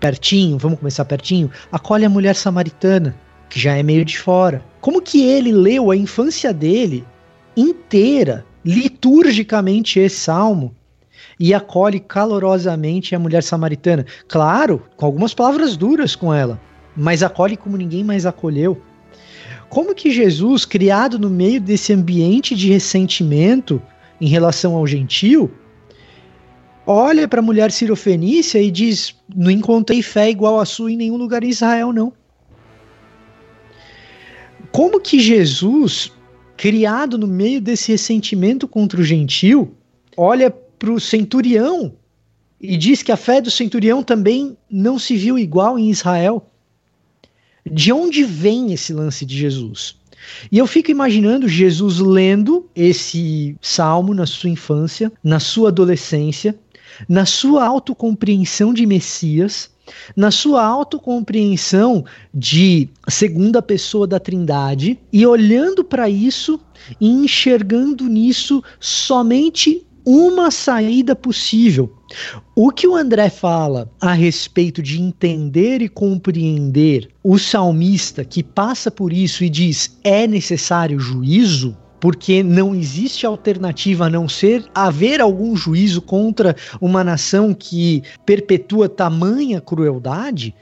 pertinho, 0.00 0.58
vamos 0.58 0.78
começar 0.78 1.04
pertinho, 1.04 1.50
acolhe 1.72 2.04
a 2.04 2.10
mulher 2.10 2.34
samaritana, 2.34 3.16
que 3.48 3.58
já 3.58 3.76
é 3.76 3.82
meio 3.82 4.04
de 4.04 4.18
fora. 4.18 4.64
Como 4.80 5.00
que 5.00 5.22
ele 5.22 5.52
leu 5.52 5.90
a 5.90 5.96
infância 5.96 6.52
dele 6.52 7.04
inteira, 7.56 8.44
liturgicamente 8.64 9.98
esse 9.98 10.16
salmo, 10.16 10.75
e 11.38 11.52
acolhe 11.52 12.00
calorosamente 12.00 13.14
a 13.14 13.18
mulher 13.18 13.42
samaritana. 13.42 14.06
Claro, 14.28 14.82
com 14.96 15.06
algumas 15.06 15.34
palavras 15.34 15.76
duras 15.76 16.16
com 16.16 16.32
ela, 16.32 16.60
mas 16.96 17.22
acolhe 17.22 17.56
como 17.56 17.76
ninguém 17.76 18.02
mais 18.02 18.24
acolheu. 18.24 18.80
Como 19.68 19.94
que 19.94 20.10
Jesus, 20.10 20.64
criado 20.64 21.18
no 21.18 21.28
meio 21.28 21.60
desse 21.60 21.92
ambiente 21.92 22.54
de 22.54 22.70
ressentimento 22.70 23.82
em 24.20 24.28
relação 24.28 24.74
ao 24.74 24.86
gentio, 24.86 25.50
olha 26.86 27.28
para 27.28 27.40
a 27.40 27.42
mulher 27.42 27.70
sirofenícia 27.70 28.60
e 28.60 28.70
diz: 28.70 29.14
Não 29.34 29.50
encontrei 29.50 30.02
fé 30.02 30.30
igual 30.30 30.60
a 30.60 30.64
sua 30.64 30.92
em 30.92 30.96
nenhum 30.96 31.16
lugar 31.16 31.42
em 31.42 31.48
Israel, 31.48 31.92
não. 31.92 32.12
Como 34.70 35.00
que 35.00 35.18
Jesus, 35.18 36.12
criado 36.56 37.18
no 37.18 37.26
meio 37.26 37.60
desse 37.60 37.92
ressentimento 37.92 38.68
contra 38.68 39.00
o 39.00 39.04
gentio, 39.04 39.74
olha 40.16 40.54
para 40.78 40.92
o 40.92 41.00
centurião 41.00 41.94
e 42.60 42.76
diz 42.76 43.02
que 43.02 43.12
a 43.12 43.16
fé 43.16 43.40
do 43.40 43.50
centurião 43.50 44.02
também 44.02 44.56
não 44.70 44.98
se 44.98 45.16
viu 45.16 45.38
igual 45.38 45.78
em 45.78 45.90
Israel. 45.90 46.50
De 47.64 47.92
onde 47.92 48.24
vem 48.24 48.72
esse 48.72 48.92
lance 48.92 49.26
de 49.26 49.36
Jesus? 49.36 49.96
E 50.50 50.58
eu 50.58 50.66
fico 50.66 50.90
imaginando 50.90 51.48
Jesus 51.48 51.98
lendo 51.98 52.68
esse 52.74 53.56
salmo 53.60 54.14
na 54.14 54.26
sua 54.26 54.50
infância, 54.50 55.12
na 55.22 55.38
sua 55.38 55.68
adolescência, 55.68 56.58
na 57.08 57.26
sua 57.26 57.64
autocompreensão 57.64 58.72
de 58.72 58.86
Messias, 58.86 59.70
na 60.16 60.30
sua 60.30 60.64
autocompreensão 60.64 62.04
de 62.34 62.88
segunda 63.08 63.62
pessoa 63.62 64.06
da 64.06 64.18
Trindade 64.18 64.98
e 65.12 65.26
olhando 65.26 65.84
para 65.84 66.08
isso 66.08 66.58
e 67.00 67.08
enxergando 67.08 68.04
nisso 68.08 68.62
somente 68.80 69.86
uma 70.06 70.52
saída 70.52 71.16
possível. 71.16 71.92
O 72.54 72.70
que 72.70 72.86
o 72.86 72.94
André 72.94 73.28
fala 73.28 73.90
a 74.00 74.12
respeito 74.12 74.80
de 74.80 75.02
entender 75.02 75.82
e 75.82 75.88
compreender 75.88 77.08
o 77.24 77.36
salmista 77.36 78.24
que 78.24 78.40
passa 78.40 78.88
por 78.88 79.12
isso 79.12 79.42
e 79.42 79.50
diz 79.50 79.98
é 80.04 80.24
necessário 80.28 81.00
juízo, 81.00 81.76
porque 82.00 82.40
não 82.40 82.72
existe 82.72 83.26
alternativa 83.26 84.06
a 84.06 84.10
não 84.10 84.28
ser 84.28 84.64
haver 84.72 85.20
algum 85.20 85.56
juízo 85.56 86.00
contra 86.00 86.54
uma 86.80 87.02
nação 87.02 87.52
que 87.52 88.04
perpetua 88.24 88.88
tamanha 88.88 89.60
crueldade, 89.60 90.54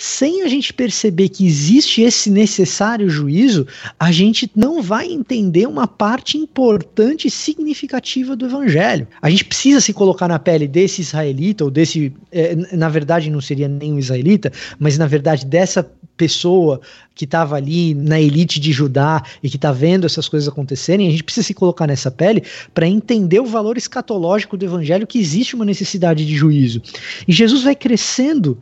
sem 0.00 0.42
a 0.42 0.48
gente 0.48 0.72
perceber 0.72 1.28
que 1.28 1.46
existe 1.46 2.00
esse 2.00 2.30
necessário 2.30 3.10
juízo, 3.10 3.66
a 3.98 4.10
gente 4.10 4.50
não 4.56 4.80
vai 4.80 5.06
entender 5.12 5.66
uma 5.66 5.86
parte 5.86 6.38
importante 6.38 7.28
e 7.28 7.30
significativa 7.30 8.34
do 8.34 8.46
evangelho. 8.46 9.06
A 9.20 9.28
gente 9.28 9.44
precisa 9.44 9.78
se 9.78 9.92
colocar 9.92 10.26
na 10.26 10.38
pele 10.38 10.66
desse 10.66 11.02
israelita, 11.02 11.64
ou 11.64 11.70
desse, 11.70 12.14
é, 12.32 12.56
na 12.74 12.88
verdade 12.88 13.28
não 13.28 13.42
seria 13.42 13.68
nem 13.68 13.92
um 13.92 13.98
israelita, 13.98 14.50
mas 14.78 14.96
na 14.96 15.06
verdade 15.06 15.44
dessa 15.44 15.82
pessoa 16.16 16.80
que 17.14 17.26
estava 17.26 17.56
ali 17.56 17.92
na 17.92 18.18
elite 18.18 18.58
de 18.58 18.72
Judá 18.72 19.22
e 19.42 19.50
que 19.50 19.56
está 19.56 19.70
vendo 19.70 20.06
essas 20.06 20.30
coisas 20.30 20.48
acontecerem, 20.48 21.08
a 21.08 21.10
gente 21.10 21.24
precisa 21.24 21.46
se 21.46 21.52
colocar 21.52 21.86
nessa 21.86 22.10
pele 22.10 22.42
para 22.72 22.88
entender 22.88 23.40
o 23.40 23.44
valor 23.44 23.76
escatológico 23.76 24.56
do 24.56 24.64
evangelho 24.64 25.06
que 25.06 25.18
existe 25.18 25.54
uma 25.54 25.66
necessidade 25.66 26.24
de 26.24 26.34
juízo. 26.34 26.80
E 27.28 27.32
Jesus 27.32 27.62
vai 27.62 27.74
crescendo 27.74 28.58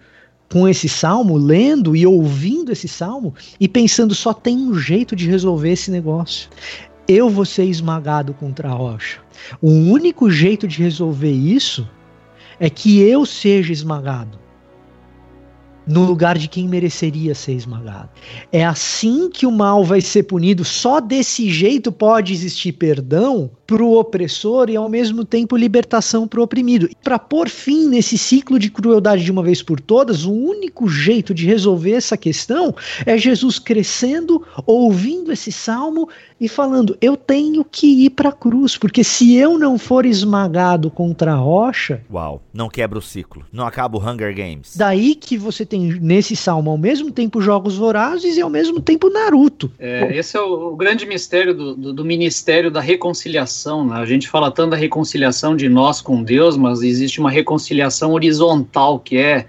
com 0.51 0.69
esse 0.69 0.89
salmo, 0.89 1.37
lendo 1.37 1.95
e 1.95 2.07
ouvindo 2.07 2.73
esse 2.73 2.89
salmo 2.89 3.35
e 3.61 3.69
pensando 3.69 4.15
só 4.15 4.33
tem 4.33 4.57
um 4.57 4.75
jeito 4.75 5.15
de 5.15 5.29
resolver 5.29 5.71
esse 5.71 5.91
negócio. 5.91 6.49
Eu 7.07 7.29
vou 7.29 7.45
ser 7.45 7.65
esmagado 7.65 8.35
contra 8.35 8.69
a 8.69 8.73
rocha. 8.73 9.21
O 9.61 9.71
único 9.71 10.31
jeito 10.31 10.67
de 10.67 10.83
resolver 10.83 11.33
isso 11.33 11.89
é 12.61 12.69
que 12.69 13.01
eu 13.01 13.25
seja 13.25 13.73
esmagado 13.73 14.39
no 15.89 16.05
lugar 16.05 16.37
de 16.37 16.47
quem 16.47 16.69
mereceria 16.69 17.35
ser 17.35 17.53
esmagado. 17.53 18.11
É 18.53 18.65
assim 18.65 19.31
que 19.31 19.47
o 19.47 19.51
mal 19.51 19.83
vai 19.83 20.03
ser 20.03 20.25
punido. 20.25 20.65
Só 20.65 21.01
desse 21.01 21.51
jeito 21.51 21.91
pode 21.91 22.33
existir 22.33 22.73
perdão 22.73 23.51
para 23.67 23.83
o 23.83 23.99
opressor 23.99 24.71
e 24.71 24.77
ao 24.77 24.89
mesmo 24.89 25.25
tempo 25.25 25.57
libertação 25.57 26.29
para 26.29 26.41
o 26.41 26.43
oprimido. 26.43 26.89
Para 27.03 27.19
pôr 27.19 27.49
fim 27.49 27.89
nesse 27.89 28.19
ciclo 28.19 28.59
de 28.59 28.71
crueldade 28.71 29.25
de 29.25 29.33
uma 29.33 29.43
vez 29.43 29.63
por 29.63 29.81
todas, 29.81 30.25
o 30.25 30.33
único 30.33 30.89
jeito 30.89 31.35
de 31.35 31.47
resolver 31.47 31.93
essa 31.93 32.17
questão 32.17 32.75
é 33.05 33.17
Jesus 33.17 33.59
crescendo, 33.59 34.43
ouvindo 34.67 35.33
esse 35.33 35.51
salmo 35.51 36.09
e 36.41 36.49
falando: 36.49 36.97
Eu 37.01 37.17
tenho 37.17 37.65
que 37.65 38.05
ir 38.05 38.11
para 38.11 38.29
a 38.29 38.33
cruz, 38.33 38.77
porque 38.77 39.03
se 39.03 39.35
eu 39.37 39.59
não 39.59 39.79
for 39.79 40.07
esmagado 40.07 40.91
contra 40.91 41.33
a 41.33 41.37
rocha. 41.37 42.03
Uau, 42.13 42.43
não 42.53 42.69
quebra 42.69 42.99
o 42.99 43.03
ciclo, 43.03 43.45
não 43.53 43.67
acaba 43.67 43.99
o 43.99 44.01
Hunger 44.01 44.35
Games. 44.35 44.77
Daí 44.77 45.15
que 45.15 45.37
você 45.37 45.65
tem 45.67 45.99
nesse 46.01 46.37
salmo 46.37 46.71
ao 46.71 46.79
mesmo 46.79 47.11
tempo 47.11 47.41
jogos 47.41 47.77
vorazes 47.77 48.37
e 48.37 48.41
ao 48.41 48.51
mesmo 48.51 48.81
tempo 48.81 49.11
Naruto. 49.11 49.71
É, 49.79 50.17
esse 50.17 50.37
é 50.37 50.41
o, 50.41 50.73
o 50.73 50.77
grande 50.77 51.07
mistério 51.07 51.55
do, 51.55 51.75
do, 51.75 51.93
do 51.93 52.05
ministério 52.05 52.71
da 52.71 52.81
reconciliação. 52.81 53.87
Né? 53.87 53.97
A 53.97 54.05
gente 54.05 54.29
fala 54.29 54.51
tanto 54.51 54.71
da 54.71 54.77
reconciliação 54.77 55.57
de 55.57 55.69
nós 55.69 56.01
com 56.01 56.23
Deus, 56.23 56.57
mas 56.57 56.83
existe 56.83 57.21
uma 57.21 57.31
reconciliação 57.31 58.13
horizontal 58.13 58.99
que 58.99 59.17
é, 59.17 59.47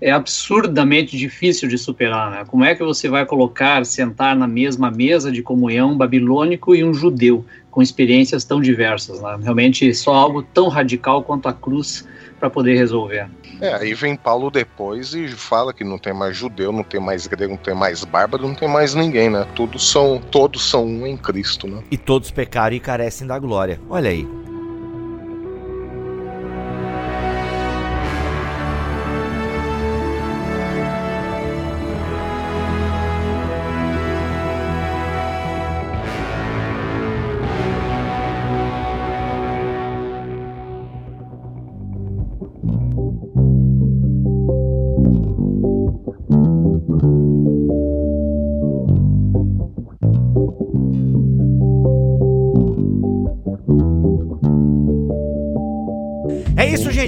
é 0.00 0.10
absurdamente 0.10 1.16
difícil 1.16 1.68
de 1.68 1.78
superar. 1.78 2.30
Né? 2.30 2.44
Como 2.46 2.64
é 2.64 2.74
que 2.74 2.82
você 2.82 3.08
vai 3.08 3.24
colocar, 3.24 3.84
sentar 3.86 4.36
na 4.36 4.46
mesma 4.46 4.90
mesa 4.90 5.30
de 5.30 5.42
comunhão 5.42 5.92
um 5.92 5.98
babilônico 6.32 6.74
e 6.74 6.82
um 6.82 6.94
judeu 6.94 7.44
com 7.70 7.82
experiências 7.82 8.44
tão 8.44 8.60
diversas? 8.60 9.20
Né? 9.20 9.38
Realmente 9.42 9.92
só 9.94 10.14
algo 10.14 10.42
tão 10.42 10.68
radical 10.68 11.22
quanto 11.22 11.48
a 11.48 11.52
cruz 11.52 12.06
para 12.40 12.50
poder 12.50 12.76
resolver. 12.76 13.28
É, 13.60 13.74
aí 13.74 13.94
vem 13.94 14.16
Paulo 14.16 14.50
depois 14.50 15.14
e 15.14 15.28
fala 15.28 15.72
que 15.72 15.84
não 15.84 15.96
tem 15.96 16.12
mais 16.12 16.36
judeu, 16.36 16.72
não 16.72 16.82
tem 16.82 17.00
mais 17.00 17.26
grego, 17.28 17.52
não 17.52 17.58
tem 17.58 17.74
mais 17.74 18.02
bárbaro, 18.02 18.48
não 18.48 18.54
tem 18.54 18.68
mais 18.68 18.94
ninguém, 18.94 19.30
né? 19.30 19.46
Todos 19.54 19.88
são, 19.88 20.20
todos 20.30 20.68
são 20.68 20.84
um 20.84 21.06
em 21.06 21.16
Cristo, 21.16 21.68
né? 21.68 21.80
E 21.88 21.96
todos 21.96 22.32
pecaram 22.32 22.74
e 22.74 22.80
carecem 22.80 23.26
da 23.26 23.38
glória. 23.38 23.80
Olha 23.88 24.10
aí. 24.10 24.26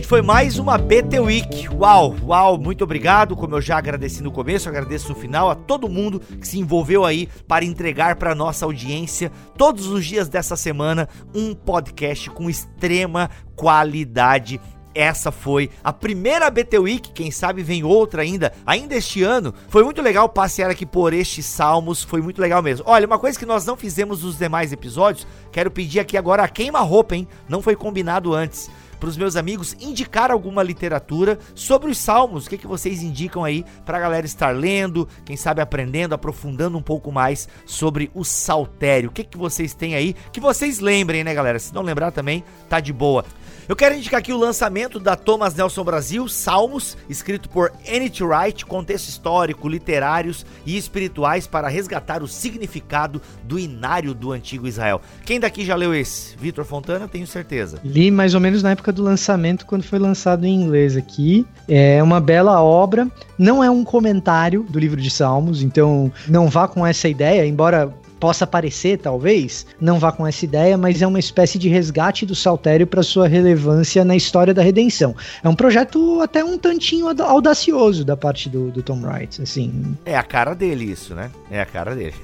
Gente, 0.05 0.07
foi 0.07 0.23
mais 0.23 0.59
uma 0.59 0.77
BT 0.77 1.19
Week. 1.19 1.69
Uau, 1.71 2.15
uau, 2.23 2.59
muito 2.59 2.85
obrigado. 2.85 3.35
Como 3.35 3.55
eu 3.55 3.61
já 3.61 3.79
agradeci 3.79 4.23
no 4.23 4.31
começo, 4.31 4.69
agradeço 4.69 5.09
no 5.09 5.15
final 5.15 5.51
a 5.51 5.55
todo 5.55 5.89
mundo 5.89 6.21
que 6.21 6.47
se 6.47 6.59
envolveu 6.59 7.05
aí 7.05 7.29
para 7.49 7.65
entregar 7.65 8.17
para 8.17 8.35
nossa 8.35 8.65
audiência 8.67 9.33
todos 9.57 9.87
os 9.87 10.05
dias 10.05 10.29
dessa 10.29 10.57
semana 10.57 11.09
um 11.35 11.55
podcast 11.55 12.31
com 12.31 12.51
extrema 12.51 13.31
qualidade 13.57 14.61
essa 14.95 15.33
foi 15.33 15.71
a 15.83 15.93
primeira 15.93 16.49
BT 16.49 16.79
Week, 16.79 17.11
quem 17.11 17.29
sabe 17.29 17.65
vem 17.65 17.83
outra 17.83 18.23
ainda, 18.23 18.53
ainda 18.65 18.95
este 18.95 19.25
ano. 19.25 19.53
Foi 19.69 19.83
muito 19.83 20.01
legal 20.01 20.29
passear 20.29 20.71
aqui 20.71 20.87
por 20.87 21.13
estes 21.13 21.47
salmos, 21.47 22.05
foi 22.05 22.23
muito 22.23 22.41
legal 22.41 22.63
mesmo. 22.63 22.85
Olha, 22.87 23.05
uma 23.05 23.19
coisa 23.19 23.37
que 23.37 23.45
nós 23.45 23.67
não 23.67 23.77
fizemos 23.77 24.23
nos 24.23 24.39
demais 24.39 24.73
episódios, 24.73 25.27
quero 25.51 25.69
pedir 25.69 25.99
aqui 25.99 26.17
agora 26.17 26.45
a 26.45 26.49
queima-roupa, 26.49 27.17
hein? 27.17 27.27
Não 27.49 27.61
foi 27.61 27.75
combinado 27.75 28.33
antes 28.33 28.71
para 28.99 29.09
os 29.09 29.17
meus 29.17 29.37
amigos 29.37 29.77
indicar 29.81 30.31
alguma 30.31 30.63
literatura 30.63 31.39
sobre 31.55 31.91
os 31.91 31.99
salmos. 31.99 32.47
O 32.47 32.51
que, 32.51 32.59
que 32.59 32.67
vocês 32.67 33.03
indicam 33.03 33.45
aí 33.45 33.65
para 33.85 33.99
a 33.99 34.01
galera 34.01 34.27
estar 34.27 34.51
lendo, 34.51 35.09
quem 35.25 35.37
sabe 35.37 35.61
aprendendo, 35.61 36.15
aprofundando 36.15 36.79
um 36.79 36.83
pouco 36.83 37.13
mais 37.13 37.49
sobre 37.67 38.11
o 38.15 38.25
saltério? 38.25 39.11
O 39.11 39.13
que, 39.13 39.25
que 39.25 39.39
vocês 39.39 39.75
têm 39.75 39.95
aí 39.95 40.15
que 40.33 40.41
vocês 40.41 40.81
lembrem, 40.81 41.25
né, 41.25 41.35
galera? 41.35 41.59
Se 41.59 41.75
não 41.75 41.83
lembrar 41.83 42.11
também, 42.11 42.45
tá 42.69 42.81
de 42.81 42.93
boa. 42.93 43.25
Eu 43.67 43.75
quero 43.75 43.95
indicar 43.95 44.21
aqui 44.21 44.31
o 44.31 44.37
lançamento 44.37 45.01
da 45.01 45.17
Thomas 45.17 45.55
Nelson 45.55 45.83
Brasil, 45.83 46.29
Salmos, 46.29 46.99
escrito 47.09 47.49
por 47.49 47.73
N.T. 47.87 48.23
Wright, 48.23 48.67
contexto 48.67 49.09
histórico, 49.09 49.67
literários 49.67 50.45
e 50.67 50.77
espirituais 50.77 51.47
para 51.47 51.67
resgatar 51.67 52.23
o 52.23 52.29
significado 52.29 53.23
do 53.43 53.59
inário 53.59 54.13
do 54.13 54.33
antigo 54.33 54.69
Israel. 54.69 55.01
Quem 55.25 55.41
daqui 55.41 55.65
já 55.65 55.75
leu 55.75 55.95
esse? 55.95 56.37
Vitor 56.37 56.67
Fontana, 56.67 57.09
tenho 57.09 57.27
certeza. 57.27 57.81
Li 57.83 58.11
mais 58.11 58.35
ou 58.35 58.41
menos 58.41 58.63
na 58.63 58.73
época 58.73 58.93
do 58.93 59.03
lançamento, 59.03 59.65
quando 59.65 59.83
foi 59.83 59.99
lançado 59.99 60.45
em 60.45 60.55
inglês 60.55 60.95
aqui. 60.95 61.47
É 61.67 62.03
uma 62.03 62.21
bela 62.21 62.63
obra, 62.63 63.09
não 63.39 63.65
é 63.65 63.71
um 63.71 63.83
comentário 63.83 64.65
do 64.69 64.79
livro 64.79 65.01
de 65.01 65.09
Salmos, 65.09 65.63
então 65.63 66.13
não 66.29 66.51
vá 66.51 66.69
com 66.69 66.87
essa 66.87 67.09
ideia, 67.09 67.47
embora 67.47 67.91
possa 68.19 68.47
parecer, 68.47 68.99
talvez, 68.99 69.67
não 69.81 69.99
vá 69.99 70.11
com 70.13 70.27
essa 70.27 70.45
ideia, 70.45 70.77
mas 70.79 71.03
é 71.03 71.07
uma 71.07 71.19
espécie 71.19 71.59
de 71.59 71.69
resgate 71.69 72.25
do 72.25 72.35
Saltério 72.35 72.87
para 72.87 73.03
sua 73.03 73.29
relevância 73.29 74.05
na 74.05 74.17
história 74.17 74.55
da 74.55 74.63
redenção. 74.63 75.15
É 75.43 75.49
um 75.49 75.55
projeto 75.55 76.21
até 76.21 76.45
um 76.45 76.57
tantinho 76.57 77.09
audacioso 77.23 78.05
da 78.05 78.17
parte 78.17 78.49
do, 78.49 78.71
do 78.71 78.83
Tom 78.83 79.01
Wright, 79.03 79.43
assim. 79.43 79.97
É 80.05 80.17
a 80.17 80.23
cara 80.23 80.55
dele 80.55 80.85
isso, 80.85 81.15
né? 81.15 81.31
É 81.51 81.61
a 81.61 81.67
cara 81.67 81.95
dele. 81.95 82.15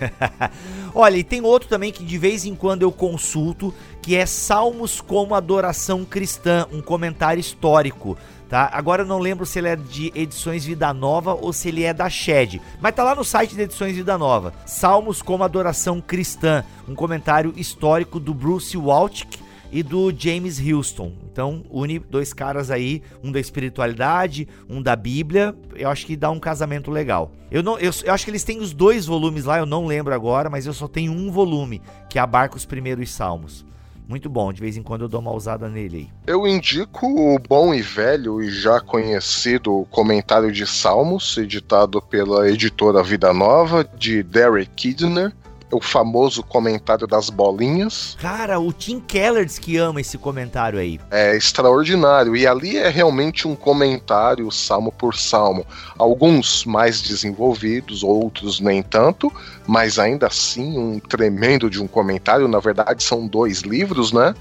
Olha, 0.95 1.17
e 1.17 1.25
tem 1.25 1.43
outro 1.43 1.69
também 1.69 1.93
que 1.93 2.05
de 2.05 2.19
vez 2.19 2.45
em 2.45 2.55
quando 2.55 2.83
eu 2.83 2.93
consulto, 2.93 3.75
que 4.01 4.17
é 4.17 4.27
Salmos 4.27 5.01
como 5.01 5.35
Adoração 5.35 6.05
Cristã, 6.05 6.67
um 6.73 6.81
comentário 6.81 7.41
histórico 7.41 8.17
tá? 8.51 8.69
Agora 8.73 9.03
eu 9.03 9.07
não 9.07 9.21
lembro 9.21 9.47
se 9.47 9.61
ele 9.61 9.69
é 9.69 9.77
de 9.77 10.13
Edições 10.15 10.65
Vida 10.65 10.93
Nova 10.93 11.35
ou 11.35 11.53
se 11.53 11.69
ele 11.69 11.85
é 11.85 11.95
da 11.95 12.11
Shed, 12.11 12.61
mas 12.81 12.95
tá 12.95 13.05
lá 13.05 13.15
no 13.15 13.25
site 13.25 13.55
de 13.55 13.63
Edições 13.63 13.95
Vida 13.95 14.19
Nova. 14.19 14.53
Salmos 14.67 15.23
como 15.23 15.45
Adoração 15.45 16.01
Cristã, 16.01 16.65
um 16.89 16.95
comentário 16.95 17.55
histórico 17.57 18.19
do 18.19 18.35
Bruce 18.35 18.77
Waltke 18.77 19.39
e 19.71 19.85
do 19.85 20.13
James 20.15 20.61
Houston. 20.61 21.13
Então, 21.33 21.63
une 21.71 22.01
dois 22.01 22.33
caras 22.33 22.73
aí, 22.73 23.03
um 23.23 23.31
da 23.31 23.39
espiritualidade, 23.39 24.49
um 24.69 24.83
da 24.83 24.97
Bíblia. 24.97 25.55
Eu 25.77 25.89
acho 25.89 26.05
que 26.05 26.17
dá 26.17 26.29
um 26.29 26.41
casamento 26.41 26.91
legal. 26.91 27.31
Eu, 27.53 27.63
não, 27.63 27.79
eu, 27.79 27.93
eu, 28.05 28.13
acho 28.13 28.25
que 28.25 28.33
eles 28.33 28.43
têm 28.43 28.59
os 28.59 28.73
dois 28.73 29.07
volumes 29.07 29.45
lá, 29.45 29.59
eu 29.59 29.67
não 29.67 29.87
lembro 29.87 30.13
agora, 30.13 30.51
mas 30.51 30.67
eu 30.67 30.73
só 30.73 30.89
tenho 30.89 31.13
um 31.13 31.31
volume 31.31 31.81
que 32.09 32.19
abarca 32.19 32.57
os 32.57 32.67
primeiros 32.67 33.13
salmos. 33.13 33.65
Muito 34.11 34.29
bom, 34.29 34.53
de 34.53 34.61
vez 34.61 34.77
em 34.77 34.83
quando 34.83 35.03
eu 35.03 35.09
dou 35.09 35.21
uma 35.21 35.33
usada 35.33 35.69
nele 35.69 35.97
aí. 35.99 36.09
Eu 36.27 36.45
indico 36.45 37.07
o 37.07 37.39
bom 37.39 37.73
e 37.73 37.81
velho 37.81 38.43
e 38.43 38.51
já 38.51 38.81
conhecido 38.81 39.87
comentário 39.89 40.51
de 40.51 40.67
Salmos, 40.67 41.39
editado 41.39 42.03
pela 42.03 42.51
editora 42.51 43.05
Vida 43.05 43.33
Nova, 43.33 43.89
de 43.97 44.25
Derek 44.25 44.69
Kidner, 44.75 45.33
o 45.73 45.81
famoso 45.81 46.43
comentário 46.43 47.07
das 47.07 47.31
bolinhas. 47.31 48.17
Cara, 48.21 48.59
o 48.59 48.73
Tim 48.73 49.01
Keller 49.01 49.45
diz 49.45 49.59
que 49.59 49.77
ama 49.77 50.01
esse 50.01 50.19
comentário 50.19 50.79
aí. 50.79 51.01
É 51.11 51.37
extraordinário. 51.37 52.37
E 52.37 52.47
ali 52.47 52.77
é 52.77 52.89
realmente 52.89 53.47
um 53.47 53.55
comentário, 53.55 54.51
salmo 54.51 54.93
por 54.93 55.15
salmo. 55.15 55.65
Alguns 55.97 56.65
mais 56.65 57.01
desenvolvidos, 57.01 58.03
outros 58.03 58.61
nem 58.61 58.83
tanto, 58.83 59.33
mas 59.67 59.99
ainda 59.99 60.27
assim 60.27 60.79
um 60.79 60.99
tremendo 60.99 61.71
de 61.71 61.81
um 61.81 61.87
comentário. 61.87 62.49
Na 62.49 62.59
verdade, 62.59 63.03
são 63.03 63.27
dois 63.27 63.61
livros, 63.61 64.13
né? 64.13 64.35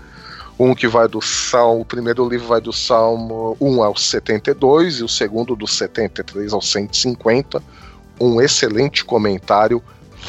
Um 0.59 0.75
que 0.75 0.89
vai 0.89 1.07
do 1.07 1.21
Salmo, 1.21 1.81
o 1.81 1.85
primeiro 1.85 2.27
livro 2.27 2.47
vai 2.47 2.59
do 2.59 2.73
Salmo 2.73 3.55
1 3.61 3.81
ao 3.81 3.95
72 3.95 4.95
e 4.95 5.03
o 5.03 5.07
segundo 5.07 5.55
do 5.55 5.65
73 5.65 6.51
ao 6.51 6.61
150. 6.61 7.63
Um 8.19 8.41
excelente 8.41 9.05
comentário 9.05 9.81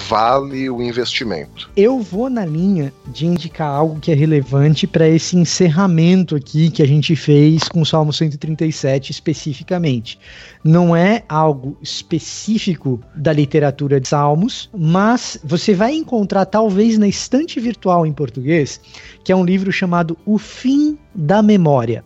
vale 0.09 0.69
o 0.71 0.83
investimento. 0.83 1.71
Eu 1.77 2.01
vou 2.01 2.31
na 2.31 2.45
linha 2.45 2.93
de 3.09 3.27
indicar 3.27 3.69
algo 3.69 4.01
que 4.01 4.11
é 4.11 4.15
relevante 4.15 4.87
para 4.87 5.09
esse 5.09 5.37
encerramento 5.37 6.37
aqui 6.37 6.71
que 6.71 6.83
a 6.83 6.87
gente 6.87 7.15
fez 7.17 7.69
com 7.69 7.81
o 7.83 7.87
Salmo 7.87 8.13
137 8.13 9.11
especificamente. 9.11 10.19
Não 10.63 10.95
é 10.95 11.25
algo 11.29 11.77
específico 11.83 13.01
da 13.15 13.33
literatura 13.33 14.01
de 14.01 14.09
Salmos, 14.09 14.71
mas 14.77 15.39
você 15.45 15.75
vai 15.75 15.95
encontrar 15.95 16.47
talvez 16.47 16.99
na 16.99 17.09
estante 17.09 17.59
virtual 17.59 18.07
em 18.07 18.13
português, 18.13 18.81
que 19.25 19.33
é 19.33 19.37
um 19.37 19.45
livro 19.45 19.73
chamado 19.73 20.17
O 20.25 20.39
Fim 20.39 20.99
da 21.15 21.43
Memória. 21.43 22.05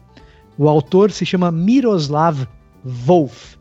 O 0.56 0.68
autor 0.68 1.10
se 1.10 1.26
chama 1.26 1.50
Miroslav 1.50 2.46
Wolf. 2.84 3.56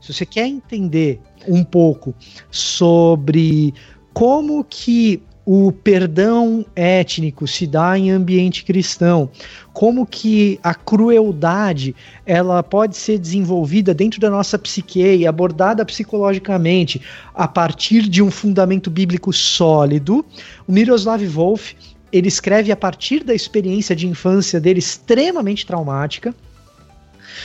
Se 0.00 0.12
você 0.12 0.26
quer 0.26 0.46
entender 0.46 1.20
um 1.48 1.64
pouco 1.64 2.14
sobre 2.50 3.74
como 4.12 4.64
que 4.64 5.22
o 5.48 5.70
perdão 5.70 6.66
étnico 6.74 7.46
se 7.46 7.68
dá 7.68 7.96
em 7.96 8.10
ambiente 8.10 8.64
cristão, 8.64 9.30
como 9.72 10.04
que 10.04 10.58
a 10.60 10.74
crueldade 10.74 11.94
ela 12.26 12.64
pode 12.64 12.96
ser 12.96 13.16
desenvolvida 13.16 13.94
dentro 13.94 14.20
da 14.20 14.28
nossa 14.28 14.58
psique 14.58 15.00
e 15.00 15.24
abordada 15.24 15.84
psicologicamente 15.84 17.00
a 17.32 17.46
partir 17.46 18.08
de 18.08 18.20
um 18.20 18.30
fundamento 18.30 18.90
bíblico 18.90 19.32
sólido. 19.32 20.26
O 20.66 20.72
Miroslav 20.72 21.24
Wolf 21.24 21.74
ele 22.12 22.26
escreve 22.26 22.72
a 22.72 22.76
partir 22.76 23.22
da 23.22 23.34
experiência 23.34 23.94
de 23.94 24.08
infância 24.08 24.60
dele 24.60 24.80
extremamente 24.80 25.64
traumática 25.64 26.34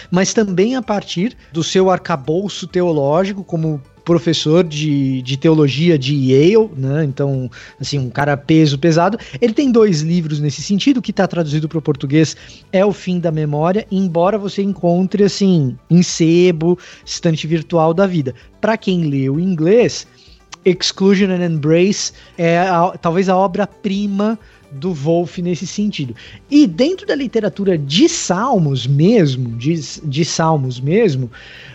mas 0.09 0.33
também 0.33 0.75
a 0.75 0.81
partir 0.81 1.35
do 1.51 1.63
seu 1.63 1.89
arcabouço 1.89 2.67
teológico 2.67 3.43
como 3.43 3.81
professor 4.03 4.63
de, 4.63 5.21
de 5.21 5.37
teologia 5.37 5.97
de 5.97 6.13
Yale, 6.13 6.69
né? 6.75 7.03
Então, 7.03 7.49
assim, 7.79 7.99
um 7.99 8.09
cara 8.09 8.35
peso 8.35 8.77
pesado. 8.77 9.17
Ele 9.39 9.53
tem 9.53 9.71
dois 9.71 10.01
livros 10.01 10.39
nesse 10.39 10.61
sentido, 10.61 11.01
que 11.01 11.11
está 11.11 11.27
traduzido 11.27 11.67
para 11.67 11.77
o 11.77 11.81
português 11.81 12.35
é 12.71 12.85
O 12.85 12.91
Fim 12.91 13.19
da 13.19 13.31
Memória, 13.31 13.85
embora 13.91 14.37
você 14.37 14.61
encontre, 14.61 15.23
assim, 15.23 15.77
em 15.89 16.01
sebo, 16.01 16.77
estante 17.05 17.45
virtual 17.47 17.93
da 17.93 18.07
vida. 18.07 18.33
Para 18.59 18.77
quem 18.77 19.05
leu 19.05 19.39
em 19.39 19.43
inglês, 19.43 20.07
Exclusion 20.63 21.31
and 21.31 21.45
Embrace 21.45 22.13
é 22.37 22.59
a, 22.59 22.95
talvez 23.01 23.29
a 23.29 23.35
obra-prima 23.35 24.37
do 24.71 24.93
Wolff 24.93 25.41
nesse 25.41 25.67
sentido. 25.67 26.15
E 26.49 26.65
dentro 26.65 27.05
da 27.05 27.15
literatura 27.15 27.77
de 27.77 28.07
salmos 28.07 28.87
mesmo, 28.87 29.57
de, 29.57 29.73
de 30.03 30.23
salmos 30.23 30.79
mesmo, 30.79 31.29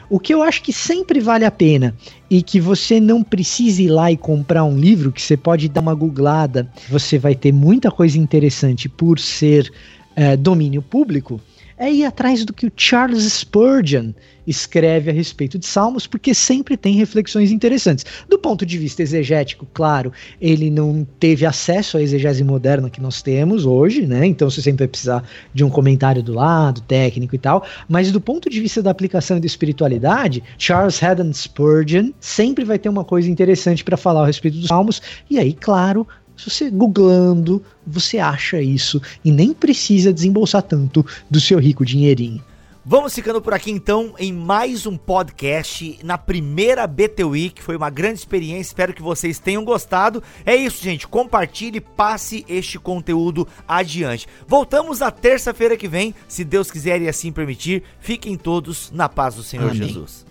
o 0.09 0.21
que 0.21 0.33
eu 0.33 0.43
acho 0.43 0.63
que 0.63 0.73
sempre 0.73 1.21
vale 1.21 1.45
a 1.45 1.51
pena 1.51 1.95
e 2.31 2.43
que 2.43 2.61
você 2.61 3.01
não 3.01 3.23
precisa 3.23 3.83
ir 3.83 3.89
lá 3.89 4.11
e 4.11 4.17
comprar 4.17 4.65
um 4.65 4.79
livro, 4.79 5.13
que 5.13 5.23
você 5.23 5.37
pode 5.37 5.69
dar 5.69 5.81
uma 5.81 5.95
googlada, 5.95 6.71
você 6.89 7.19
vai 7.19 7.35
ter 7.35 7.53
muita 7.53 7.91
coisa 7.91 8.19
interessante 8.19 8.89
por 8.89 9.19
ser 9.19 9.73
é, 10.15 10.37
domínio 10.37 10.83
público, 10.83 11.41
é 11.79 11.93
ir 11.93 12.05
atrás 12.05 12.45
do 12.45 12.53
que 12.53 12.67
o 12.67 12.73
Charles 12.75 13.25
Spurgeon 13.25 14.13
escreve 14.47 15.11
a 15.11 15.13
respeito 15.13 15.59
de 15.59 15.67
Salmos, 15.67 16.07
porque 16.07 16.33
sempre 16.33 16.77
tem 16.77 16.95
reflexões 16.95 17.51
interessantes. 17.51 18.05
Do 18.29 18.39
ponto 18.39 18.65
de 18.65 18.79
vista 18.79 19.03
exegético, 19.03 19.67
claro, 19.75 20.13
ele 20.41 20.71
não 20.71 21.07
teve 21.19 21.45
acesso 21.45 21.97
à 21.97 22.03
exegese 22.03 22.45
moderna 22.45 22.89
que 22.89 23.01
nós 23.01 23.23
temos 23.23 23.67
hoje, 23.67 24.07
né? 24.07 24.25
Então 24.25 24.49
você 24.49 24.63
sempre 24.63 24.85
vai 24.85 24.89
precisar 24.89 25.25
de 25.53 25.65
um 25.65 25.71
comentário 25.71 26.23
do 26.23 26.33
lado, 26.33 26.81
técnico 26.83 27.35
e 27.35 27.39
tal. 27.39 27.67
Mas 27.89 28.13
do 28.13 28.21
ponto 28.21 28.49
de 28.49 28.61
vista 28.61 28.83
da 28.83 28.91
aplicação 28.91 29.41
da 29.41 29.47
espiritualidade, 29.47 30.43
Charles 30.57 31.03
Haddon 31.03 31.33
Spurgeon 31.33 32.11
sempre 32.21 32.65
vai 32.65 32.79
ter 32.79 32.89
uma 32.89 33.05
coisa 33.05 33.29
interessante 33.29 33.83
para 33.83 33.97
falar 33.97 34.23
a 34.23 34.27
respeito 34.27 34.59
dos 34.59 34.69
Salmos. 34.69 35.03
E 35.29 35.39
aí, 35.39 35.53
claro, 35.53 36.07
se 36.37 36.51
você 36.51 36.71
googlando, 36.71 37.63
você 37.87 38.19
acha 38.19 38.61
isso 38.61 39.01
e 39.25 39.31
nem 39.31 39.53
precisa 39.53 40.13
desembolsar 40.13 40.63
tanto 40.63 41.05
do 41.31 41.41
seu 41.41 41.59
rico 41.59 41.85
dinheirinho. 41.85 42.43
Vamos 42.89 43.17
ficando 43.17 43.43
por 43.43 43.53
aqui 43.53 43.73
então 43.73 44.15
em 44.17 44.33
mais 44.33 44.87
um 44.87 44.97
podcast 44.97 45.99
na 46.05 46.17
primeira 46.17 46.87
BT 46.87 47.25
Week. 47.25 47.61
Foi 47.61 47.77
uma 47.77 47.91
grande 47.91 48.21
experiência, 48.21 48.71
espero 48.71 48.95
que 48.95 49.03
vocês 49.03 49.41
tenham 49.41 49.65
gostado. 49.65 50.23
É 50.45 50.55
isso, 50.55 50.85
gente. 50.85 51.09
Compartilhe, 51.09 51.81
passe 51.81 52.45
este 52.49 52.79
conteúdo 52.79 53.49
adiante. 53.67 54.29
Voltamos 54.47 55.01
na 55.01 55.11
terça-feira 55.11 55.77
que 55.77 55.89
vem, 55.89 56.15
se 56.29 56.45
Deus 56.45 56.71
quiser 56.71 57.03
e 57.03 57.09
assim 57.09 57.33
permitir. 57.33 57.83
Fiquem 57.99 58.37
todos 58.37 58.93
na 58.93 59.09
paz 59.09 59.35
do 59.35 59.43
Senhor 59.43 59.73
Amém. 59.73 59.83
Jesus. 59.83 60.25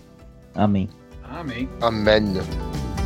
Amém. 0.54 0.88
Amém. 1.22 1.68
Amém. 1.82 3.05